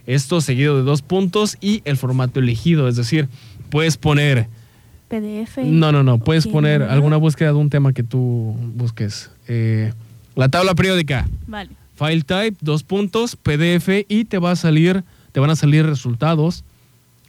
Esto 0.06 0.42
seguido 0.42 0.76
de 0.78 0.84
dos 0.84 1.02
puntos 1.02 1.58
y 1.62 1.82
el 1.86 1.96
formato 1.98 2.42
elegido, 2.42 2.90
es 2.90 2.98
decir, 2.98 3.30
puedes 3.70 3.98
poner 3.98 4.48
PDF. 5.08 5.60
no, 5.64 5.92
no, 5.92 6.04
no. 6.04 6.20
Puedes 6.20 6.48
poner 6.48 6.84
alguna 6.84 7.18
búsqueda 7.18 7.50
de 7.50 7.56
un 7.56 7.70
tema 7.70 7.94
que 7.94 8.04
tú 8.04 8.56
busques. 8.76 9.32
Eh, 9.48 9.92
la 10.36 10.50
tabla 10.50 10.76
periódica. 10.76 11.28
Vale. 11.48 11.72
File 11.96 12.24
type, 12.24 12.58
dos 12.60 12.84
puntos, 12.84 13.36
PDF 13.36 14.06
y 14.10 14.26
te 14.26 14.40
va 14.40 14.50
a 14.52 14.56
salir, 14.56 15.04
te 15.32 15.40
van 15.40 15.52
a 15.52 15.56
salir 15.56 15.86
resultados 15.86 16.64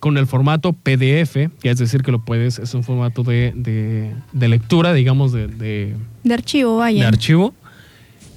con 0.04 0.18
el 0.18 0.26
formato 0.26 0.74
PDF, 0.74 1.48
que 1.62 1.70
es 1.70 1.78
decir 1.78 2.02
que 2.02 2.12
lo 2.12 2.18
puedes, 2.18 2.58
es 2.58 2.74
un 2.74 2.82
formato 2.84 3.22
de, 3.22 3.54
de- 3.56 4.12
de 4.34 4.48
lectura, 4.48 4.92
digamos, 4.92 5.32
de, 5.32 5.46
de- 5.46 5.94
De 6.24 6.34
archivo, 6.34 6.76
vaya. 6.76 7.00
de 7.00 7.06
archivo. 7.06 7.54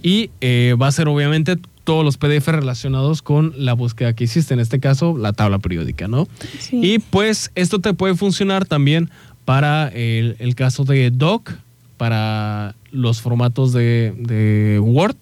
Y 0.02 0.30
eh, 0.40 0.76
va 0.82 0.88
a 0.88 0.92
ser 0.94 1.10
obviamente 1.10 1.58
todos 1.84 2.06
los 2.06 2.16
PDF 2.16 2.48
relacionados 2.48 3.22
con 3.22 3.52
la 3.58 3.74
búsqueda 3.74 4.14
que 4.14 4.24
hiciste, 4.24 4.54
en 4.54 4.62
este 4.62 4.80
caso 4.80 5.18
la 5.18 5.34
tabla 5.34 5.60
periódica, 5.60 6.08
¿no? 6.08 6.30
Sí. 6.58 6.80
Y 6.82 7.00
pues 7.00 7.52
esto 7.56 7.80
te 7.80 7.94
puede 7.94 8.16
funcionar 8.16 8.64
también 8.64 9.10
para 9.44 9.90
el, 9.90 10.38
el 10.40 10.56
caso 10.56 10.86
de 10.86 11.12
doc, 11.12 11.52
para 11.98 12.76
los 12.94 13.20
formatos 13.20 13.74
de, 13.74 14.14
de 14.18 14.80
Word. 14.80 15.18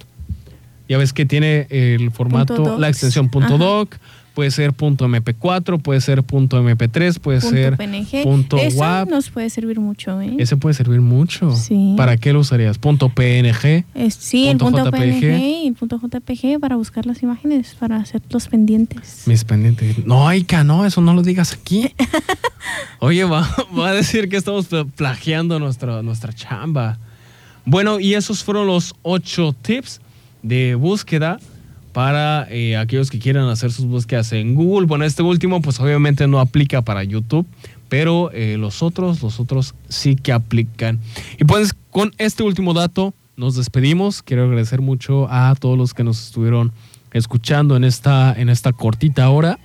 Ya 0.87 0.99
ves 0.99 1.11
que 1.11 1.25
tiene 1.25 1.65
el 1.71 2.11
formato, 2.11 2.77
la 2.77 2.87
extensión 2.89 3.29
punto. 3.29 3.57
.doc, 3.57 3.95
puede 4.35 4.51
ser 4.51 4.73
punto 4.73 5.07
.mp4, 5.07 5.81
puede 5.81 6.01
ser 6.01 6.21
punto 6.21 6.61
.mp3, 6.61 7.19
puede 7.19 7.39
punto 7.39 7.55
ser 7.55 7.77
PNG. 7.77 8.21
punto 8.23 8.57
Eso 8.57 8.77
WAP. 8.77 9.09
nos 9.09 9.29
puede 9.31 9.49
servir 9.49 9.79
mucho, 9.79 10.21
¿eh? 10.21 10.35
Ese 10.37 10.57
puede 10.57 10.75
servir 10.75 11.01
mucho. 11.01 11.55
Sí. 11.55 11.95
¿Para 11.97 12.17
qué 12.17 12.33
lo 12.33 12.41
usarías? 12.41 12.77
Punto 12.77 13.09
.png. 13.09 13.85
Es- 13.95 14.13
sí, 14.13 14.47
el 14.47 14.57
punto 14.57 14.83
punto 14.83 14.91
JPG. 14.97 15.19
PNG 15.21 15.39
y 15.63 15.67
el 15.69 15.73
punto 15.73 15.99
JPG 15.99 16.59
para 16.59 16.75
buscar 16.75 17.05
las 17.07 17.23
imágenes, 17.23 17.75
para 17.79 17.95
hacer 17.97 18.21
los 18.29 18.47
pendientes. 18.47 19.23
Mis 19.25 19.43
pendientes. 19.43 20.05
No, 20.05 20.31
Ica, 20.31 20.63
no, 20.63 20.85
eso 20.85 21.01
no 21.01 21.13
lo 21.13 21.23
digas 21.23 21.53
aquí. 21.53 21.91
Oye, 22.99 23.23
va, 23.23 23.47
va 23.77 23.89
a 23.89 23.93
decir 23.93 24.29
que 24.29 24.37
estamos 24.37 24.67
pla- 24.67 24.85
plagiando 24.85 25.59
nuestra, 25.59 26.01
nuestra 26.01 26.33
chamba. 26.33 26.97
Bueno, 27.65 27.99
y 27.99 28.13
esos 28.13 28.43
fueron 28.43 28.67
los 28.67 28.93
ocho 29.01 29.55
tips 29.61 30.01
de 30.43 30.75
búsqueda 30.75 31.39
para 31.95 32.45
eh, 32.49 32.75
aquellos 32.75 33.09
que 33.09 33.19
quieran 33.19 33.47
hacer 33.47 33.71
sus 33.71 33.85
búsquedas 33.85 34.33
en 34.33 34.53
Google. 34.53 34.85
Bueno, 34.85 35.05
este 35.05 35.23
último 35.23 35.61
pues 35.61 35.79
obviamente 35.79 36.27
no 36.27 36.41
aplica 36.41 36.81
para 36.81 37.05
YouTube, 37.05 37.47
pero 37.87 38.31
eh, 38.33 38.57
los 38.57 38.83
otros, 38.83 39.23
los 39.23 39.39
otros 39.39 39.75
sí 39.87 40.17
que 40.17 40.33
aplican. 40.33 40.99
Y 41.39 41.45
pues 41.45 41.73
con 41.91 42.11
este 42.17 42.43
último 42.43 42.73
dato 42.73 43.13
nos 43.37 43.55
despedimos. 43.55 44.23
Quiero 44.23 44.43
agradecer 44.43 44.81
mucho 44.81 45.31
a 45.31 45.55
todos 45.57 45.77
los 45.77 45.93
que 45.93 46.03
nos 46.03 46.21
estuvieron 46.21 46.73
escuchando 47.13 47.77
en 47.77 47.85
esta, 47.85 48.33
en 48.37 48.49
esta 48.49 48.73
cortita 48.73 49.29
hora. 49.29 49.57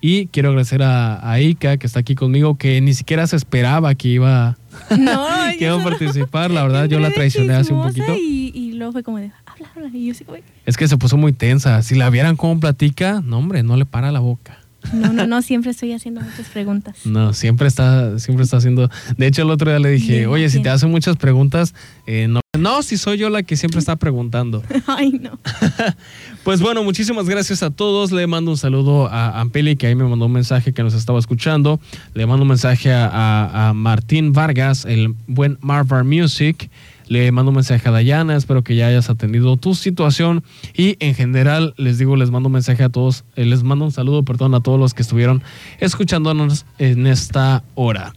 Y 0.00 0.26
quiero 0.26 0.48
agradecer 0.48 0.82
a, 0.82 1.30
a 1.30 1.40
Ika, 1.40 1.76
que 1.76 1.86
está 1.86 2.00
aquí 2.00 2.16
conmigo, 2.16 2.58
que 2.58 2.80
ni 2.80 2.94
siquiera 2.94 3.28
se 3.28 3.36
esperaba 3.36 3.94
que 3.94 4.08
iba, 4.08 4.58
No, 4.90 5.24
que 5.56 5.66
iba 5.66 5.80
a 5.80 5.84
participar. 5.84 6.50
La 6.50 6.62
verdad, 6.66 6.86
yo 6.86 6.98
la 6.98 7.12
traicioné 7.12 7.54
hace 7.54 7.72
un 7.72 7.86
poquito. 7.86 8.12
Y, 8.16 8.50
y 8.52 8.72
luego 8.72 8.90
fue 8.90 9.04
como 9.04 9.18
de, 9.18 9.30
habla, 9.56 9.70
habla. 9.86 9.90
Y 9.98 10.06
yo 10.06 10.12
así 10.12 10.24
como, 10.24 10.38
Es 10.64 10.76
que 10.76 10.86
se 10.88 10.96
puso 10.96 11.16
muy 11.16 11.32
tensa. 11.32 11.82
Si 11.82 11.94
la 11.94 12.10
vieran 12.10 12.36
cómo 12.36 12.58
platica, 12.60 13.22
no, 13.24 13.38
hombre, 13.38 13.62
no 13.62 13.76
le 13.76 13.86
para 13.86 14.12
la 14.12 14.20
boca. 14.20 14.58
no, 14.92 15.12
no, 15.12 15.26
no, 15.26 15.42
siempre 15.42 15.72
estoy 15.72 15.92
haciendo 15.92 16.20
muchas 16.20 16.48
preguntas. 16.48 16.96
No, 17.04 17.32
siempre 17.32 17.66
está, 17.66 18.18
siempre 18.20 18.44
está 18.44 18.58
haciendo. 18.58 18.88
De 19.16 19.26
hecho, 19.26 19.42
el 19.42 19.50
otro 19.50 19.68
día 19.70 19.80
le 19.80 19.90
dije, 19.90 20.26
oye, 20.28 20.48
si 20.48 20.62
te 20.62 20.68
hacen 20.68 20.90
muchas 20.90 21.16
preguntas, 21.16 21.74
eh, 22.06 22.28
no. 22.28 22.40
No, 22.56 22.82
si 22.82 22.96
soy 22.96 23.18
yo 23.18 23.28
la 23.28 23.42
que 23.42 23.56
siempre 23.56 23.80
está 23.80 23.96
preguntando. 23.96 24.62
Ay, 24.86 25.10
no. 25.10 25.38
Pues 26.44 26.60
bueno, 26.60 26.84
muchísimas 26.84 27.28
gracias 27.28 27.62
a 27.64 27.70
todos. 27.70 28.12
Le 28.12 28.26
mando 28.28 28.52
un 28.52 28.56
saludo 28.56 29.08
a 29.08 29.40
Ampeli, 29.40 29.74
que 29.76 29.88
ahí 29.88 29.94
me 29.96 30.04
mandó 30.04 30.26
un 30.26 30.32
mensaje 30.32 30.72
que 30.72 30.82
nos 30.84 30.94
estaba 30.94 31.18
escuchando. 31.18 31.80
Le 32.14 32.24
mando 32.26 32.42
un 32.42 32.48
mensaje 32.48 32.92
a, 32.92 33.06
a- 33.08 33.68
a 33.70 33.72
Martín 33.72 34.32
Vargas, 34.32 34.84
el 34.84 35.14
buen 35.26 35.58
Marvar 35.60 36.04
Music. 36.04 36.70
Le 37.08 37.30
mando 37.32 37.50
un 37.50 37.56
mensaje 37.56 37.88
a 37.88 37.92
Dayana, 37.92 38.36
espero 38.36 38.62
que 38.62 38.74
ya 38.74 38.88
hayas 38.88 39.10
atendido 39.10 39.56
tu 39.56 39.74
situación. 39.74 40.42
Y 40.74 40.96
en 41.00 41.14
general, 41.14 41.74
les 41.76 41.98
digo, 41.98 42.16
les 42.16 42.30
mando 42.30 42.48
un 42.48 42.54
mensaje 42.54 42.82
a 42.82 42.88
todos, 42.88 43.24
eh, 43.36 43.44
les 43.44 43.62
mando 43.62 43.84
un 43.84 43.92
saludo, 43.92 44.24
perdón, 44.24 44.54
a 44.54 44.60
todos 44.60 44.78
los 44.78 44.94
que 44.94 45.02
estuvieron 45.02 45.42
escuchándonos 45.78 46.66
en 46.78 47.06
esta 47.06 47.62
hora. 47.74 48.12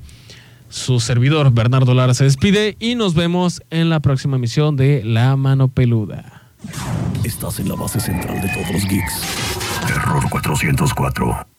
Su 0.69 0.99
servidor, 0.99 1.51
Bernardo 1.51 1.93
Lara, 1.93 2.13
se 2.13 2.23
despide 2.23 2.77
y 2.79 2.95
nos 2.95 3.15
vemos 3.15 3.63
en 3.71 3.89
la 3.89 3.99
próxima 4.01 4.37
emisión 4.37 4.75
de 4.75 5.03
La 5.03 5.35
Mano 5.35 5.67
Peluda. 5.67 6.43
Estás 7.23 7.59
en 7.59 7.69
la 7.69 7.75
base 7.75 7.99
central 7.99 8.41
de 8.41 8.49
todos 8.49 8.71
los 8.71 8.85
geeks. 8.85 9.23
Error 9.89 10.29
404. 10.29 11.47